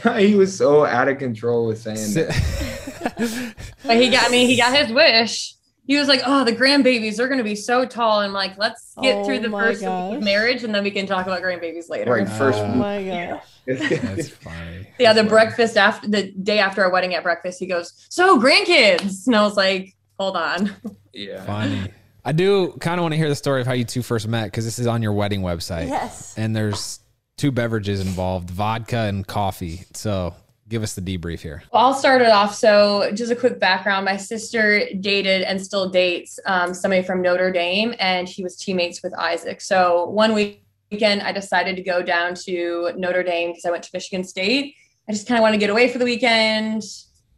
[0.03, 3.55] but he was so out of control with saying si- that.
[3.85, 5.55] But he got, I mean, he got his wish.
[5.87, 8.95] He was like, "Oh, the grandbabies, they're going to be so tall." And like, let's
[9.03, 10.23] get Oh through the first gosh.
[10.23, 12.13] marriage, and then we can talk about grandbabies later.
[12.13, 13.43] Right, first Oh my gosh.
[13.67, 14.87] that's funny.
[14.99, 19.27] Yeah, the breakfast after the day after our wedding at breakfast, he goes, "So grandkids,"
[19.27, 20.71] and I was like, "Hold on."
[21.13, 21.45] yeah.
[21.45, 21.91] Funny.
[22.25, 24.45] I do kind of want to hear the story of how you two first met
[24.45, 25.89] because this is on your wedding website.
[25.89, 26.35] Yes.
[26.37, 27.01] And there's
[27.39, 29.87] two beverages involved vodka and coffee.
[29.95, 30.35] So
[30.71, 31.63] give us the debrief here.
[31.73, 32.55] Well, I'll start it off.
[32.55, 37.51] So, just a quick background: my sister dated and still dates um, somebody from Notre
[37.51, 39.61] Dame, and he was teammates with Isaac.
[39.61, 43.85] So, one week- weekend, I decided to go down to Notre Dame because I went
[43.85, 44.75] to Michigan State.
[45.09, 46.83] I just kind of want to get away for the weekend,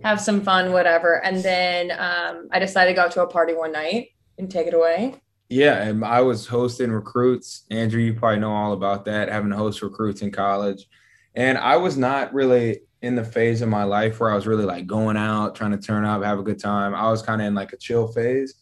[0.02, 1.22] have some fun, whatever.
[1.24, 4.66] And then um, I decided to go out to a party one night and take
[4.66, 5.16] it away.
[5.48, 7.64] Yeah, and I was hosting recruits.
[7.70, 10.88] Andrew, you probably know all about that, having to host recruits in college.
[11.34, 14.64] And I was not really in the phase of my life where I was really
[14.64, 16.94] like going out, trying to turn up, have a good time.
[16.94, 18.54] I was kind of in like a chill phase.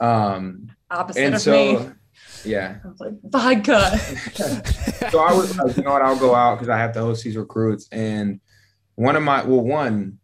[0.00, 1.90] Um, Opposite and of so, me.
[2.44, 2.76] yeah.
[2.84, 3.98] I was like, vodka.
[5.10, 7.24] so I was like, you know what, I'll go out because I have to host
[7.24, 7.88] these recruits.
[7.90, 8.40] And
[8.96, 10.18] one of my, well, one,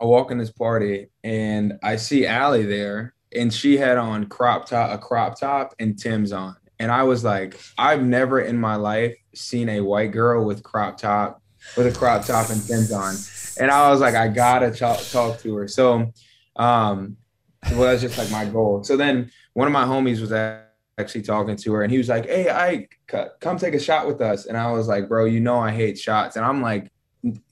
[0.00, 4.66] I walk in this party and I see Allie there, and she had on crop
[4.68, 6.56] top, a crop top, and Tim's on.
[6.78, 10.96] And I was like, I've never in my life seen a white girl with crop
[10.96, 11.42] top,
[11.76, 13.14] with a crop top and Tim's on.
[13.60, 15.68] And I was like, I gotta talk, talk to her.
[15.68, 16.12] So,
[16.56, 17.16] um,
[17.72, 18.84] well, that's just like my goal.
[18.84, 22.26] So then one of my homies was actually talking to her, and he was like,
[22.26, 22.88] "Hey, I
[23.40, 25.98] come take a shot with us." And I was like, "Bro, you know I hate
[25.98, 26.90] shots." And I'm like,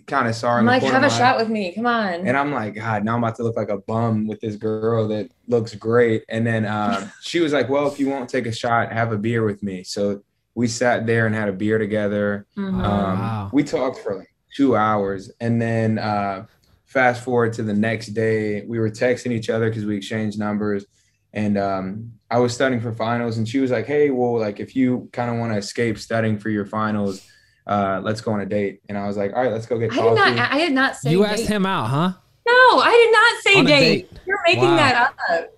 [0.06, 0.60] kind of sorry.
[0.60, 1.72] I'm like, have a shot with me.
[1.72, 2.26] Come on.
[2.26, 5.08] And I'm like, God, now I'm about to look like a bum with this girl
[5.08, 6.24] that looks great.
[6.28, 9.18] And then uh, she was like, Well, if you won't take a shot, have a
[9.18, 9.82] beer with me.
[9.82, 10.22] So
[10.56, 12.46] we sat there and had a beer together.
[12.56, 12.82] Mhm.
[12.82, 13.50] Um, wow.
[13.52, 15.30] We talked for like two hours.
[15.40, 16.46] And then uh,
[16.86, 20.86] fast forward to the next day, we were texting each other because we exchanged numbers.
[21.34, 23.36] And um, I was studying for finals.
[23.36, 26.38] And she was like, Hey, well, like if you kind of want to escape studying
[26.38, 27.20] for your finals,
[27.66, 28.80] uh, let's go on a date.
[28.88, 30.34] And I was like, All right, let's go get I did coffee.
[30.36, 30.52] not.
[30.52, 31.10] I did not say.
[31.10, 31.32] You date.
[31.32, 32.12] asked him out, huh?
[32.48, 34.10] No, I did not say date.
[34.10, 34.20] date.
[34.26, 34.76] You're making Wow.
[34.76, 35.52] that up.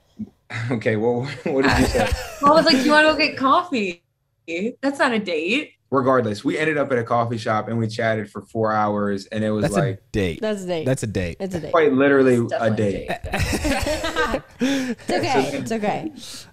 [0.72, 2.10] okay, well, what did you say?
[2.44, 4.02] I was like, "Do you want to go get coffee?"
[4.80, 5.72] That's not a date.
[5.90, 9.42] regardless, we ended up at a coffee shop and we chatted for four hours, and
[9.42, 10.40] it was That's like a date.
[10.40, 10.84] That's a date.
[10.86, 11.36] That's a date.
[11.40, 11.70] it's a date.
[11.72, 13.10] quite literally It's a date.
[14.60, 15.50] It's okay.
[15.56, 16.12] It's okay.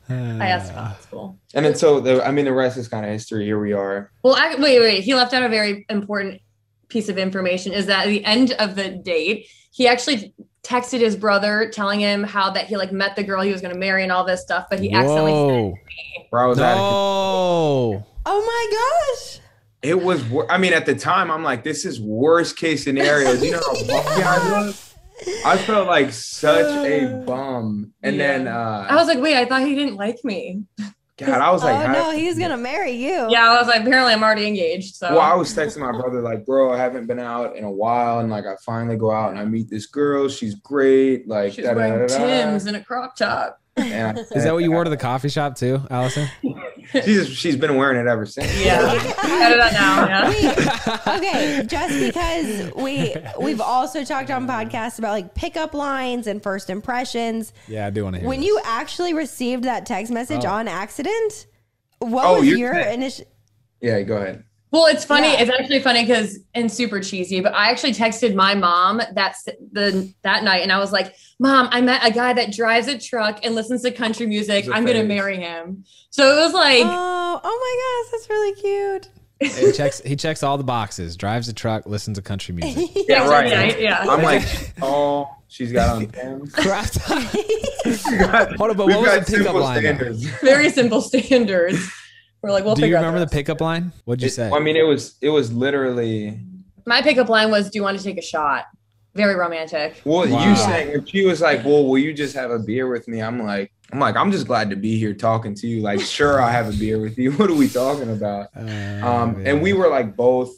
[0.09, 0.75] I asked him.
[0.75, 1.39] That's cool.
[1.53, 3.45] And then so the, I mean, the rest is kind of history.
[3.45, 4.11] Here we are.
[4.23, 5.03] Well, I, wait, wait.
[5.03, 6.41] He left out a very important
[6.89, 7.73] piece of information.
[7.73, 12.23] Is that at the end of the date, he actually texted his brother telling him
[12.23, 14.41] how that he like met the girl he was going to marry and all this
[14.41, 15.73] stuff, but he accidentally.
[16.35, 16.41] Whoa.
[16.41, 18.05] Where I was at, No.
[18.27, 19.39] Oh my gosh.
[19.81, 20.23] it was.
[20.25, 23.31] wor- I mean, at the time, I'm like, this is worst case scenario.
[23.33, 24.93] You know how bumpy I was?
[25.45, 27.93] I felt like such a bum.
[28.03, 28.37] And Yeah.
[28.39, 30.63] then I uh was like, wait, I thought he didn't like me.
[31.17, 33.27] God, I was like, oh no, he's gonna marry you.
[33.29, 34.95] Yeah, I was like, apparently I'm already engaged.
[34.95, 37.71] So Well, I was texting my brother, like, bro, I haven't been out in a
[37.71, 38.19] while.
[38.19, 40.27] And like, I finally go out and I meet this girl.
[40.27, 41.25] She's great.
[41.25, 42.17] Like, she's da, da, wearing da, da.
[42.17, 43.61] Tim's in a crop top.
[43.91, 46.27] And I- Is that what you wore to the coffee shop too, Allison?
[47.03, 48.53] She's, she's been wearing it ever since.
[48.63, 48.79] Yeah.
[49.17, 49.73] Cut it out
[50.09, 50.29] now.
[50.29, 51.17] Yeah.
[51.17, 56.69] okay, just because we we've also talked on podcasts about like pickup lines and first
[56.69, 57.53] impressions.
[57.67, 58.29] Yeah, I do want to hear.
[58.29, 58.47] When this.
[58.47, 60.49] you actually received that text message Oh.
[60.49, 61.47] on accident,
[61.99, 63.25] what Oh, was your initial?
[63.81, 64.43] Yeah, go ahead.
[64.71, 65.27] Well, it's funny.
[65.31, 65.41] Yeah.
[65.41, 69.35] It's actually funny because and super cheesy, but I actually texted my mom that
[69.71, 72.97] the that night, and I was like, "Mom, I met a guy that drives a
[72.99, 74.65] truck and listens to country music.
[74.65, 78.29] It's a I'm gonna marry him." So it was like, Oh, oh my gosh, that's
[78.29, 79.09] really cute.
[79.65, 82.89] he checks he checks all the boxes, drives a truck, listens to country music.
[83.07, 83.47] Yeah, right.
[83.49, 83.99] Yeah, yeah.
[84.09, 84.43] I'm like,
[84.81, 86.53] oh, she's got on Tim's.
[86.55, 86.67] Hold
[88.27, 90.17] on, but We've what was got the pickup simple line?
[90.41, 91.87] very simple standards.
[92.45, 93.91] We're like, we'll Do you figure out remember the pickup line?
[94.03, 94.51] What'd you say?
[94.51, 96.39] I mean, it was it was literally
[96.85, 98.65] My pickup line was, "Do you want to take a shot?"
[99.15, 99.99] Very romantic.
[100.05, 100.47] well, Wow.
[100.47, 103.19] you saying if she was like, Well, will you just have a beer with me?
[103.19, 105.81] I'm like, I'm like, I'm just glad to be here talking to you.
[105.81, 107.31] Like, sure, I'll have a beer with you.
[107.39, 108.49] What are we talking about?
[108.55, 108.59] Uh,
[109.03, 109.49] Um, yeah.
[109.51, 110.51] and we were like both.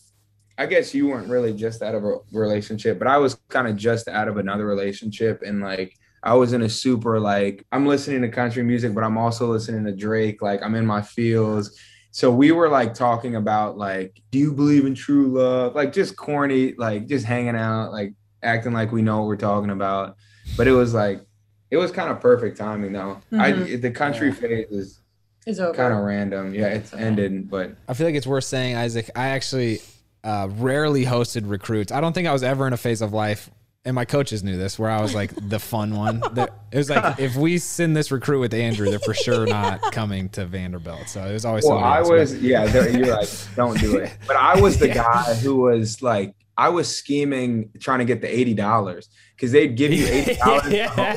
[0.57, 3.77] I guess you weren't really just out of a relationship, but I was kind of
[3.77, 8.21] just out of another relationship, and like I was in a super like I'm listening
[8.23, 10.41] to country music, but I'm also listening to Drake.
[10.41, 11.77] Like I'm in my feels.
[12.11, 15.75] So we were like talking about like, do you believe in true love?
[15.75, 19.69] Like just corny, like just hanging out, like acting like we know what we're talking
[19.69, 20.15] about.
[20.55, 21.21] But it was like,
[21.69, 23.21] it was kind of perfect timing though.
[23.31, 24.99] I the country phase is
[25.45, 25.73] Is over.
[25.75, 26.53] kind of random.
[26.55, 29.11] Yeah, it's ended, but I feel like it's worth saying, Isaac.
[29.15, 29.81] I actually
[30.23, 31.91] uh, rarely hosted recruits.
[31.91, 33.49] I don't think I was ever in a phase of life,
[33.87, 36.21] and my coaches knew this, where I was like the fun one.
[36.33, 39.81] That- It was like if we send this recruit with Andrew, they're for sure not
[39.91, 41.07] coming to Vanderbilt.
[41.09, 41.63] So it was always.
[41.65, 42.09] Well, I else.
[42.09, 44.15] was, yeah, you're like, don't do it.
[44.27, 48.27] But I was the guy who was like, I was scheming trying to get the
[48.31, 50.71] eighty dollars because they'd give you eighty dollars.
[50.71, 51.15] yeah.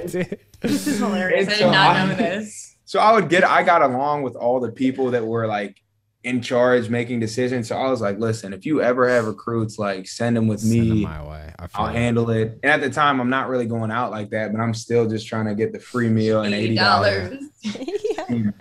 [0.61, 1.49] This is hilarious.
[1.49, 2.77] I did so not I- know this.
[2.85, 5.81] So I would get, I got along with all the people that were like
[6.23, 7.69] in charge making decisions.
[7.69, 10.91] So I was like, listen, if you ever have recruits, like send them with Send
[10.91, 11.05] them me.
[11.05, 11.53] my way.
[11.59, 12.59] I i'll like- handle it.
[12.63, 15.27] And at the time, I'm not really going out like that, but I'm still just
[15.27, 17.39] trying to get the free meal and eighty dollars.
[17.65, 18.55] $80.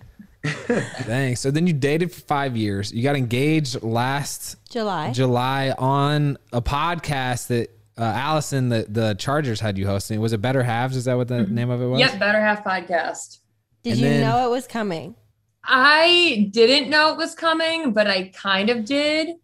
[0.44, 1.42] Thanks.
[1.42, 2.94] So then you dated for five years.
[2.94, 5.12] You got engaged last July.
[5.12, 10.22] July on a podcast that uh, Allison, the the Chargers, had you hosting.
[10.22, 10.96] Was it Better Halves?
[10.96, 12.00] Is that what the name of it was?
[12.00, 13.40] Yep, Better Half Podcast.
[13.84, 15.16] Did And you then- know it was coming?
[15.64, 19.36] I didn't know it was coming, but I kind of did.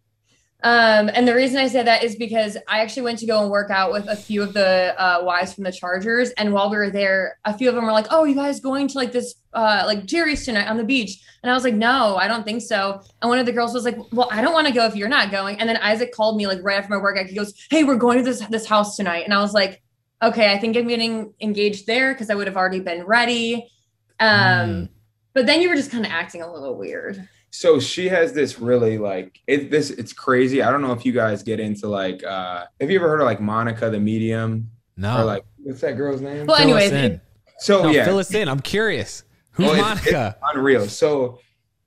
[0.62, 3.50] Um, and the reason I say that is because I actually went to go and
[3.50, 6.76] work out with a few of the uh, wives from the Chargers, and while we
[6.76, 9.34] were there, a few of them were like, "Oh, you guys going to like this
[9.52, 12.62] uh, like Jerry's tonight on the beach?" And I was like, "No, I don't think
[12.62, 14.96] so." And one of the girls was like, "Well, I don't want to go if
[14.96, 17.26] you're not going." And then Isaac called me like right after my workout.
[17.26, 19.82] He goes, "Hey, we're going to this this house tonight," and I was like,
[20.22, 23.70] "Okay, I think I'm getting engaged there because I would have already been ready."
[24.18, 24.88] Um, Mm.
[25.36, 27.28] But then you were just kind of acting a little weird.
[27.50, 30.62] So she has this really like it this it's crazy.
[30.62, 33.26] I don't know if you guys get into like uh have you ever heard of
[33.26, 35.20] like Monica the medium No.
[35.20, 36.46] or like what's that girl's name?
[36.46, 37.20] Well, Fill us anyways,
[37.58, 38.48] so no, yeah, fill us in.
[38.48, 39.24] I'm curious.
[39.52, 40.36] Who's Oh, it's- Monica?
[40.54, 40.88] unreal.
[40.88, 41.38] So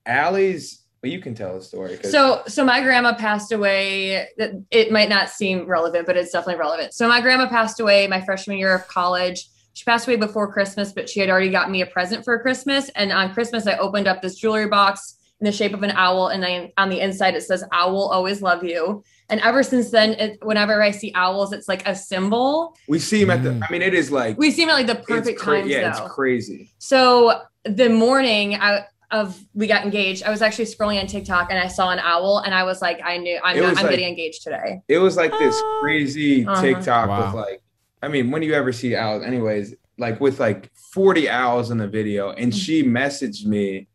[0.05, 1.95] Allie's well, you can tell the story.
[1.97, 4.27] 'cause- So, so my grandma passed away.
[4.69, 6.93] It might not seem relevant, but it's definitely relevant.
[6.93, 9.47] So my grandma passed away my freshman year of college.
[9.79, 12.89] She passed away before Christmas, but she had already got me a present for Christmas.
[12.97, 16.27] And on Christmas, I opened up this jewelry box in the shape of an owl,
[16.27, 20.09] and I, on the inside it says "Owl always love you." And ever since then,
[20.15, 22.75] it, whenever I see owls, it's like a symbol.
[22.89, 23.63] we see him at the Mm.
[23.65, 26.03] I mean it is like We seem at like the perfect cra- times yeah, though.
[26.03, 26.73] it's crazy.
[26.79, 31.57] So the morning I, of we got engaged, I was actually scrolling on TikTok and
[31.57, 34.09] I saw an owl, and I was like, I knew I'm, not, I'm like- getting
[34.09, 34.81] engaged today.
[34.89, 35.79] It was like this Oh.
[35.81, 36.61] crazy Uh-huh.
[36.61, 37.25] TikTok Wow.
[37.27, 37.61] with like
[38.01, 39.23] I mean, when do you ever see owls?
[39.23, 43.87] Anyways, like with like 40 owls in the video, and she messaged me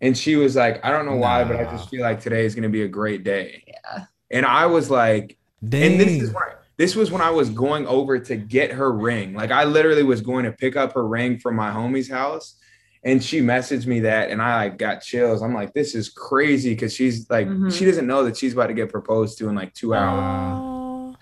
[0.00, 2.54] and she was like, I don't know why, but I just feel like today is
[2.54, 3.62] gonna be a great day.
[3.68, 4.04] Yeah.
[4.30, 5.38] And I was like,
[5.68, 5.92] Dang.
[5.92, 8.90] and this is when I, this was when I was going over to get her
[8.92, 9.34] ring.
[9.34, 12.58] Like I literally was going to pick up her ring from my homie's house.
[13.04, 15.42] And she messaged me that, and I like got chills.
[15.42, 17.76] I'm like, this is crazy because she's like, Mhm.
[17.76, 20.60] she doesn't know that she's about to get proposed to in like two hours.
[20.62, 20.71] Oh.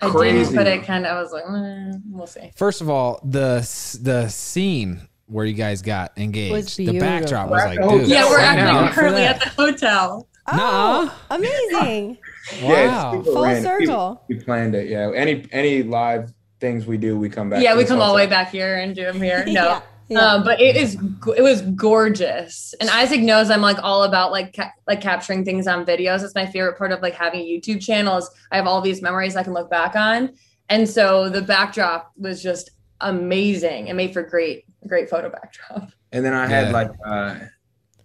[0.01, 0.37] I Crazy.
[0.39, 2.51] didn't, but it kind of I was like, eh, we'll see.
[2.55, 3.59] First of all, the
[4.01, 8.37] the scene where you guys got engaged, the backdrop was like, the dude, Yeah, we're
[8.37, 8.87] right actually now.
[8.87, 9.35] for currently that.
[9.45, 10.27] at the hotel.
[10.51, 11.09] Nuh-uh.
[11.09, 12.17] Oh, amazing.
[12.59, 13.13] Yeah, Wow.
[13.13, 13.63] it's super Full random.
[13.63, 14.25] circle.
[14.27, 14.89] We, we planned it.
[14.89, 15.11] Yeah.
[15.15, 17.61] Any any live things we do, we come back.
[17.63, 18.25] yeah, to we this come all the hotel.
[18.25, 19.43] way back here and do them here.
[19.47, 19.51] No.
[19.53, 19.81] Yeah,
[20.11, 20.19] yeah.
[20.19, 20.95] Um, but it is
[21.37, 25.67] it was gorgeous, and Isaac knows I'm like all about like ca- like capturing things
[25.67, 26.23] on videos.
[26.23, 28.17] It's my favorite part of like having a YouTube channel.
[28.17, 30.33] Is I have all these memories I can look back on,
[30.69, 35.91] and so the backdrop was just amazing and made for great great photo backdrop.
[36.11, 36.73] And then I had Yeah.
[36.73, 37.35] like, uh,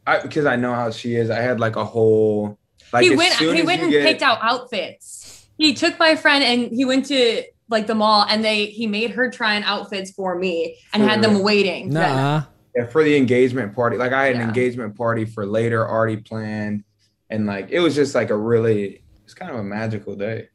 [0.07, 1.29] I because I know how she is.
[1.31, 2.59] I had like a whole
[2.93, 5.49] like he went he went and get- picked out outfits.
[5.59, 9.11] He took my friend and he went to like the mall and they he made
[9.11, 11.43] her try on outfits for me and had them mm.
[11.43, 11.91] waiting.
[11.91, 12.45] Nah.
[12.77, 13.97] yeah, for the engagement party.
[13.97, 16.85] Like I had an engagement party for later already planned,
[17.31, 20.49] and like it was just like a really it's kind of a magical day.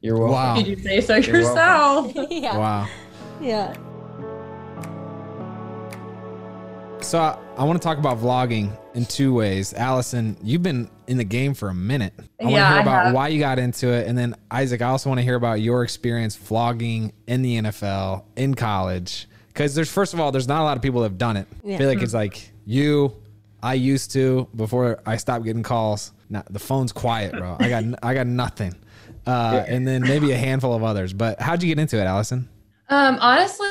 [0.00, 0.32] You're welcome.
[0.32, 0.54] Wow.
[0.56, 2.12] Did you say so You're yourself?
[2.30, 2.56] yeah.
[2.56, 2.88] Wow.
[3.40, 3.74] Yeah.
[7.08, 9.72] So I, I want to talk about vlogging in two ways.
[9.72, 12.12] Allison, you've been in the game for a minute.
[12.18, 14.88] I want to Yeah, hear about why you got into it, and then Isaac, I
[14.88, 19.26] also want to hear about your experience vlogging in the NFL in college.
[19.46, 21.46] Because there's first of all, there's not a lot of people that have done it.
[21.64, 21.78] I Yeah.
[21.78, 23.16] feel like it's like you,
[23.62, 26.12] I used to before I stopped getting calls.
[26.28, 27.56] Now, the phone's quiet, bro.
[27.58, 28.74] I got I got nothing.
[29.26, 31.14] Uh, and then maybe a handful of others.
[31.14, 32.50] But how'd you get into it, Allison?
[32.90, 33.68] Um, honestly,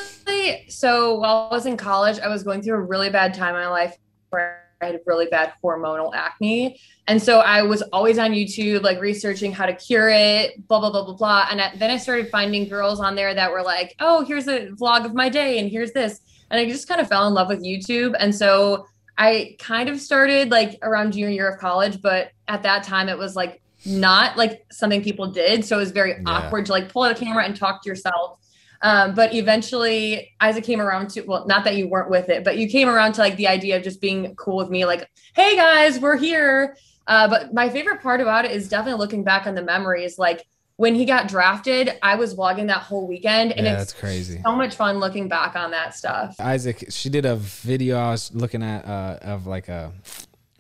[0.70, 3.62] so while I was in college, I was going through a really bad time in
[3.62, 3.96] my life
[4.30, 6.80] where I had really bad hormonal acne.
[7.08, 10.92] And so I was always on YouTube, like researching how to cure it, blah, blah,
[10.92, 11.48] blah, blah, blah.
[11.50, 14.68] And I, then I started finding girls on there that were like, oh, here's a
[14.68, 16.20] vlog of my day and here's this.
[16.52, 18.16] And I just kind of fell in love with YouTube.
[18.20, 18.86] And so
[19.18, 23.18] I kind of started like around junior year of college, but at that time it
[23.18, 25.66] was like not like something people did.
[25.66, 26.24] So it was very Yeah.
[26.26, 28.40] awkward to like pull out a camera and talk to yourself.
[28.82, 32.58] Um, but eventually Isaac came around to, well, not that you weren't with it, but
[32.58, 35.56] you came around to like the idea of just being cool with me, like, hey
[35.56, 36.78] guys, we're here.
[37.08, 40.20] Uh, but my favorite part about it is definitely looking back on the memories.
[40.20, 44.00] Like when he got drafted, I was vlogging that whole weekend and yeah, it's that's
[44.00, 44.42] crazy.
[44.46, 46.36] so much fun looking back on that stuff.
[46.40, 49.94] Isaac, she did a video I was looking at uh, of like a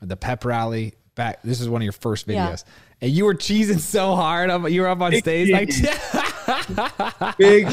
[0.01, 1.41] the pep rally back.
[1.43, 2.55] This is one of your first Yeah.
[3.01, 4.49] And you were cheesing so hard.
[4.49, 5.69] Up, you were up on stage like.
[7.37, 7.67] Big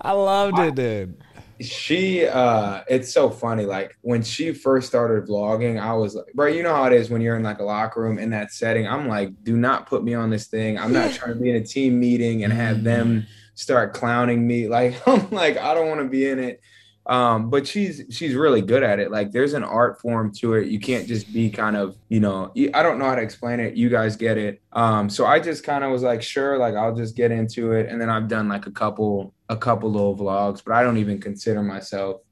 [0.00, 1.16] I loved it, dude.
[1.60, 6.46] she uh it's so funny like when she first started vlogging i was like bro
[6.46, 8.88] you know how it is when you're in like a locker room in that setting
[8.88, 11.56] i'm like do not put me on this thing i'm not trying to be in
[11.56, 13.24] a team meeting and have them
[13.54, 16.60] start clowning me like i'm like i don't want to be in it
[17.06, 19.10] um but she's she's really good at it.
[19.10, 20.68] Like there's an art form to it.
[20.68, 23.74] You can't just be kind of you know i don't know how to explain it.
[23.74, 24.62] You guys get it.
[24.72, 27.88] Um so i just kind of was like sure like i'll just get into it.
[27.90, 31.20] And then i've done like a couple a couple little vlogs but i don't even
[31.20, 32.22] consider myself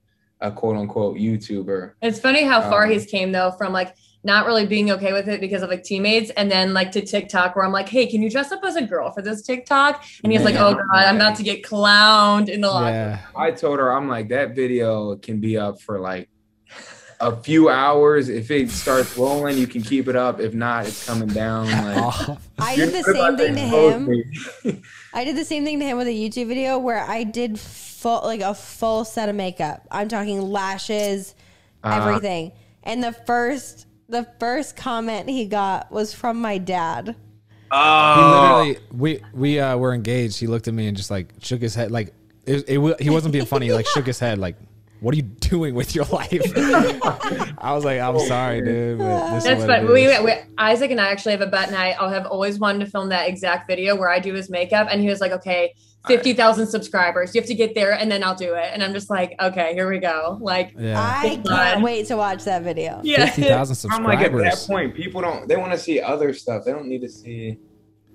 [0.40, 1.92] a quote unquote youtuber.
[2.02, 3.94] It's funny how far Um, he's came though from like
[4.24, 7.56] not really being okay with it because of like teammates and then like to TikTok
[7.56, 10.04] where I'm like, hey, can you dress up as a girl for this TikTok?
[10.22, 12.90] And he's like, oh god, I'm about to get clowned in the locker.
[12.90, 16.28] Yeah, i told her i'm like that video can be up for like
[17.20, 21.06] a few hours if it starts rolling you can keep it up if not it's
[21.06, 24.82] coming down like I did the same thing to him.
[25.14, 28.22] I did the same thing to him with a YouTube video where I did full
[28.24, 29.86] like a full set of makeup.
[29.90, 31.34] I'm talking lashes,
[31.84, 32.52] Uh, everything.
[32.82, 37.08] And the first the first comment he got was from my dad.
[37.08, 37.14] he
[37.72, 40.38] oh literally, we we uh, were engaged.
[40.38, 42.14] He looked at me and just like shook his head, like
[42.46, 43.66] it, it, he wasn't being funny.
[43.66, 44.56] He like shook his head, like,
[45.02, 46.52] "What are you doing with your life?"
[47.58, 49.92] I was like, "I'm sorry, dude." But this That's what fun.
[49.92, 52.58] We, is." we, Isaac and I actually have a bet, and I I have always
[52.58, 55.32] wanted to film that exact video where I do his makeup, and he was like,
[55.32, 55.74] "Okay,
[56.06, 58.92] fifty thousand subscribers, you have to get there, and then I'll do it." And I'm
[58.92, 63.00] just like, "Okay, here we go." Like, yeah, I can't wait to watch that video.
[63.02, 64.06] yeah, fifty thousand subscribers.
[64.14, 66.64] I'm like at that point, people don't they want to see other stuff.
[66.64, 67.58] They don't need to see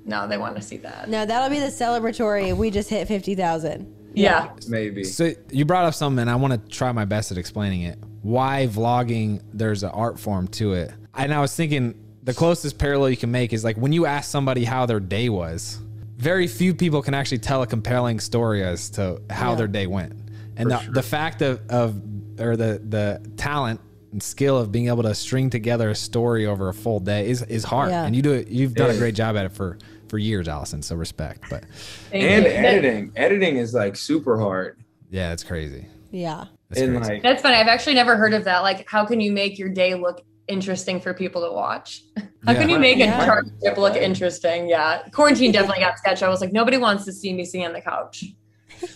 [0.07, 1.09] no, they want to see that.
[1.09, 2.55] No, that'll be the celebratory.
[2.55, 3.93] We just hit fifty thousand.
[4.18, 4.49] Yeah.
[4.68, 5.03] maybe.
[5.03, 7.99] So you brought up something, and I want to try my best at explaining it.
[8.22, 9.41] Why vlogging?
[9.53, 13.32] There's an art form to it, and I was thinking the closest parallel you can
[13.32, 15.80] make is like when you ask somebody how their day was.
[16.18, 19.55] Very few people can actually tell a compelling story as to how Yeah.
[19.55, 20.13] their day went,
[20.57, 22.01] and the, the fact of, of
[22.39, 23.80] or the the talent
[24.11, 27.43] and skill of being able to string together a story over a full day is
[27.43, 28.03] is hard, Yeah.
[28.05, 28.47] and you do it.
[28.47, 28.99] You've done a Yeah.
[28.99, 29.78] great job at it for
[30.10, 30.82] for years, Allison.
[30.82, 31.64] So respect, but
[32.12, 32.51] and you.
[32.51, 33.12] editing.
[33.16, 34.80] Editing is like super hard.
[35.10, 35.86] yeah, it's crazy.
[36.12, 36.45] Yeah.
[36.70, 37.14] That's and crazy.
[37.14, 37.55] like That's funny.
[37.55, 38.60] I've actually never heard of that.
[38.60, 42.03] Like, how can you make your day look interesting for people to watch?
[42.45, 43.26] How can you make a Yeah.
[43.26, 44.70] chart strip look interesting?
[44.70, 45.03] Yeah.
[45.12, 46.24] Quarantine definitely got sketched.
[46.24, 48.24] I was like, nobody wants to see me sitting on the couch.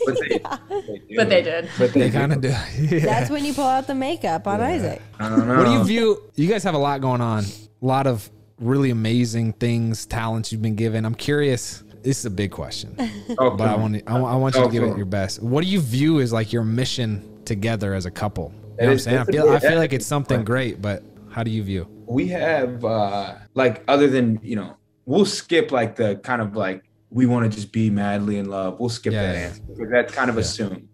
[0.05, 0.27] but they,
[1.09, 1.15] they.
[1.17, 1.69] But they did.
[1.77, 2.47] But they, They kind of do.
[2.79, 2.99] Yeah.
[2.99, 5.01] That's when you pull out the makeup on Isaac.
[5.19, 5.57] I don't know.
[5.57, 6.31] What do you view?
[6.35, 8.29] You guys have a lot going on, a lot of
[8.61, 11.03] really amazing things, talents you've been given.
[11.05, 11.83] I'm curious.
[12.03, 12.95] this is a big question,
[13.37, 15.41] Oh, but I want to, I, want- I want you to give it your best.
[15.41, 18.53] What do you view as like your mission together as a couple?
[18.53, 19.17] You know what I'm saying?
[19.17, 21.87] I feel, I feel like it's something great, but how do you view?
[22.07, 26.83] we have uh like other than you know we'll skip like the kind of like
[27.09, 29.45] we want to just be madly in love we'll skip Yeah, that yeah.
[29.45, 30.41] answer because that's kind of Yeah.
[30.41, 30.89] assumed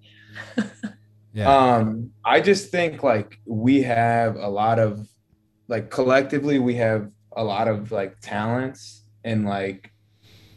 [1.34, 1.50] Yeah.
[1.78, 5.08] um i just think like we have a lot of
[5.68, 9.92] like collectively we have a lot of like talents and like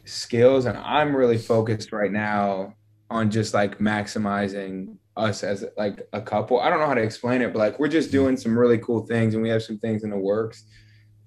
[0.05, 2.75] skills and i'm really focused right now
[3.11, 7.43] on just like maximizing us as like a couple i don't know how to explain
[7.43, 10.03] it but like we're just doing some really cool things and we have some things
[10.03, 10.65] in the works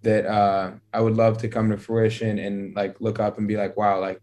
[0.01, 3.55] that uh i would love to come to fruition and like look up and be
[3.55, 4.19] like wow like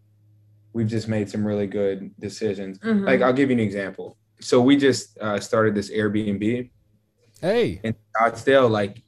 [0.73, 3.05] we've just made some really good decisions Mhm.
[3.05, 6.69] like i'll give you an example so we just uh, started this airbnb
[7.41, 7.79] hey.
[7.83, 8.69] in Scottsdale.
[8.69, 9.03] Like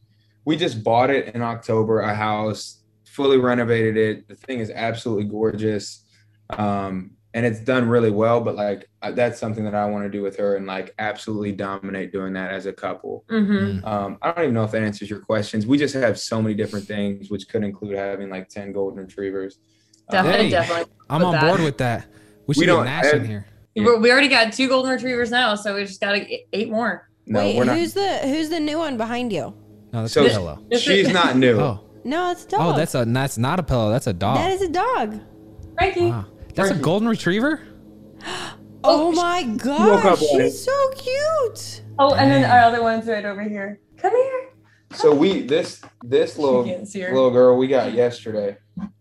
[0.46, 4.28] we just bought it in October, a house, fully renovated it.
[4.28, 6.04] The thing is absolutely gorgeous.
[6.50, 10.22] Um, and it's done really well, but like that's something that I want to do
[10.22, 13.26] with her and like absolutely dominate doing that as a couple.
[13.32, 13.84] Mhm.
[13.86, 15.66] Um, I don't even know if that answers your questions.
[15.66, 19.58] We just have so many different things, which could include having like 10 golden retrievers.
[20.10, 20.52] Um, Definitely, Hey.
[20.52, 20.94] definitely.
[21.10, 21.42] I'm on that.
[21.48, 22.06] board with that.
[22.46, 23.48] We should get don't- Nash I- in here.
[23.74, 23.86] Yeah.
[23.86, 26.16] We're- We already got two golden retrievers now, so we just got
[26.54, 27.10] eight more.
[27.26, 27.78] no, Wait, we're not.
[27.78, 29.56] who's the who's the new one behind you?
[29.94, 30.60] No, that's So a pillow.
[30.78, 31.60] she's not new.
[31.60, 32.60] Oh, No, it's a dog.
[32.62, 33.92] oh, that's a that's not a pillow.
[33.92, 34.38] That's a dog.
[34.38, 35.20] that is a dog.
[35.78, 36.08] Frankie.
[36.08, 36.26] wow.
[36.56, 37.62] That's a golden retriever.
[38.86, 41.84] Oh, my woke gosh, she's so cute.
[41.98, 43.80] Oh, and then our other one's right over here.
[43.96, 44.50] Come here.
[44.92, 47.14] So we this this little can't see her.
[47.14, 48.58] little girl we got yesterday.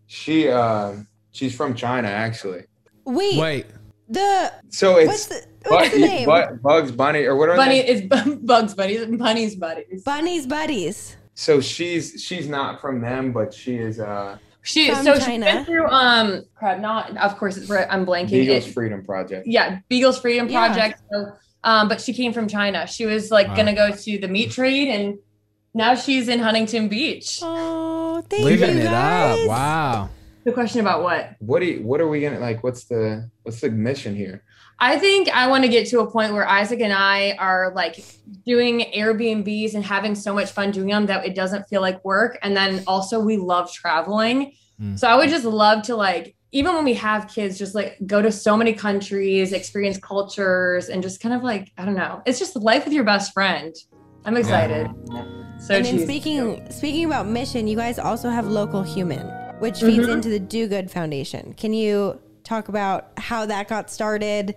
[0.07, 2.62] She um she's from China actually.
[3.05, 3.66] Wait, Wait,
[4.09, 6.28] the So what's it's the what's Bu- the name?
[6.28, 7.56] Bu- Bugs Bunny or whatever.
[7.56, 8.02] Bunny is
[8.42, 9.04] Bugs Bunny.
[9.16, 10.02] Bunny's buddies.
[10.04, 11.16] Bunny's buddies.
[11.34, 15.46] So she's she's not from them, but she is uh She From so she China.
[15.46, 18.30] went through um crap not of course it's I'm blanking.
[18.30, 19.46] Beagle's It- Freedom Project.
[19.46, 20.66] yeah, Beagle's Freedom Yeah.
[20.68, 21.00] Project.
[21.10, 21.32] So
[21.64, 22.86] um but she came from China.
[22.86, 23.56] She was like Wow.
[23.56, 25.18] gonna go to the meat trade and
[25.74, 27.38] now she's in Huntington Beach.
[27.42, 29.40] Oh, thank living you it guys.
[29.40, 29.48] up.
[29.48, 30.08] Wow.
[30.44, 31.36] The question about what?
[31.38, 32.62] What do you, what are we gonna like?
[32.62, 34.42] What's the what's the mission here?
[34.82, 38.04] I think I want to get to a point where Isaac and I are like
[38.44, 42.36] doing Airbnbs and having so much fun doing them that it doesn't feel like work.
[42.42, 44.54] And then also we love traveling.
[44.80, 44.98] Mm.
[44.98, 48.20] So I would just love to like, even when we have kids, just like go
[48.20, 52.20] to so many countries, experience cultures, and just kind of like, I don't know.
[52.26, 53.72] It's just life with your best friend.
[54.24, 54.88] I'm excited.
[55.60, 56.04] So and then cheesy.
[56.06, 59.28] speaking speaking about mission, you guys also have local human,
[59.60, 60.14] which feeds Mhm.
[60.14, 61.54] into the Do Good Foundation.
[61.54, 64.56] Can you talk about how that got started?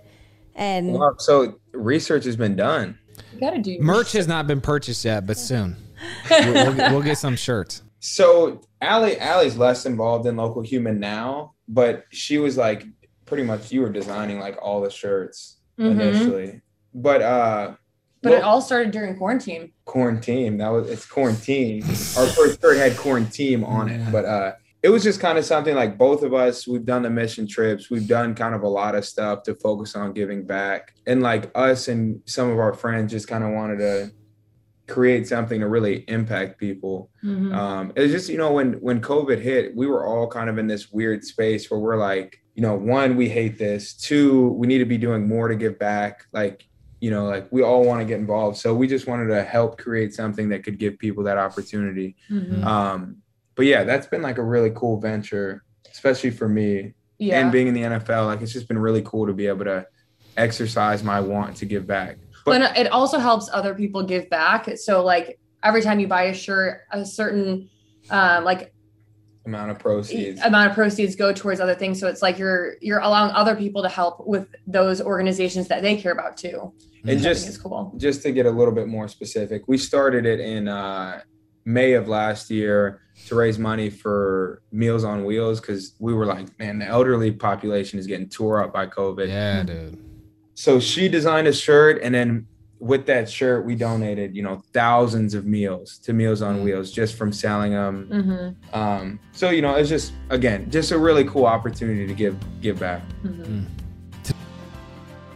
[0.56, 2.98] And Well, so research has been done.
[3.32, 5.76] you gotta do Merch has not been purchased yet, but soon
[6.30, 7.82] we'll, we'll, get- we'll get some shirts.
[8.00, 12.84] So Allie Allie's less involved in local human now, but she was like
[13.26, 15.90] pretty much you were designing like all the shirts Mhm.
[16.00, 16.60] initially.
[16.94, 17.74] But uh
[18.22, 19.72] But it all started during quarantine.
[19.84, 20.56] quarantine.
[20.58, 21.82] That was it's quarantine.
[21.84, 24.52] Our first shirt had quarantine on it, but uh,
[24.82, 26.66] it was just kind of something like both of us.
[26.68, 27.90] We've done the mission trips.
[27.90, 31.50] We've done kind of a lot of stuff to focus on giving back, and like
[31.54, 34.10] us and some of our friends just kind of wanted to
[34.86, 37.10] create something to really impact people.
[37.24, 37.52] Mhm.
[37.52, 40.58] Um, it was just you know when when COVID hit, we were all kind of
[40.58, 43.94] in this weird space where we're like, you know, one, we hate this.
[43.94, 46.24] Two, we need to be doing more to give back.
[46.32, 46.64] Like,
[47.00, 48.58] you know, like we all want to get involved.
[48.58, 52.16] So we just wanted to help create something that could give people that opportunity.
[52.30, 52.64] Mhm.
[52.64, 53.16] Um,
[53.56, 56.94] but yeah, that's been like a really cool venture, especially for me.
[57.18, 57.40] Yeah.
[57.40, 59.86] And being in the NFL, like it's just been really cool to be able to
[60.36, 62.18] exercise my want to give back.
[62.44, 64.68] But but it also helps other people give back.
[64.76, 67.70] So like every time you buy a shirt, a certain
[68.10, 68.74] um, like
[69.46, 70.40] amount of proceeds.
[70.42, 71.98] amount of proceeds go towards other things.
[71.98, 75.96] So it's like you're you're allowing other people to help with those organizations that they
[75.96, 76.72] care about too.
[77.02, 77.94] And Which I think just cool.
[77.96, 81.22] just to get a little bit more specific, we started it in uh,
[81.64, 86.58] May of last year to raise money for Meals on Wheels because we were like,
[86.58, 89.28] man, the elderly population is getting tore up by COVID.
[89.28, 89.98] Yeah, dude.
[90.54, 92.46] So she designed a shirt, and then
[92.78, 96.64] with that shirt, we donated, you know, thousands of meals to Meals on Mm.
[96.64, 98.08] Wheels just from selling them.
[98.10, 98.78] Mm-hmm.
[98.78, 102.78] Um, so you know, it's just again, just a really cool opportunity to give give
[102.78, 103.02] back.
[103.24, 103.64] Mm-hmm.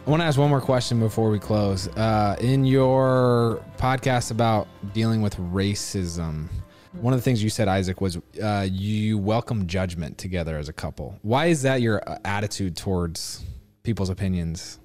[0.05, 1.87] I want to ask one more question before we close.
[1.89, 6.49] Uh, in your podcast about dealing with racism,
[6.93, 10.73] one of the things you said, Isaac, was uh, you welcome judgment together as a
[10.73, 11.17] couple.
[11.21, 13.43] Why is that your uh, attitude towards
[13.83, 14.79] people's opinions?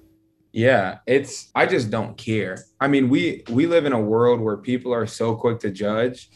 [0.53, 2.63] Yeah, it's I just don't care.
[2.79, 6.29] I mean, we we live in a world where people are so quick to judge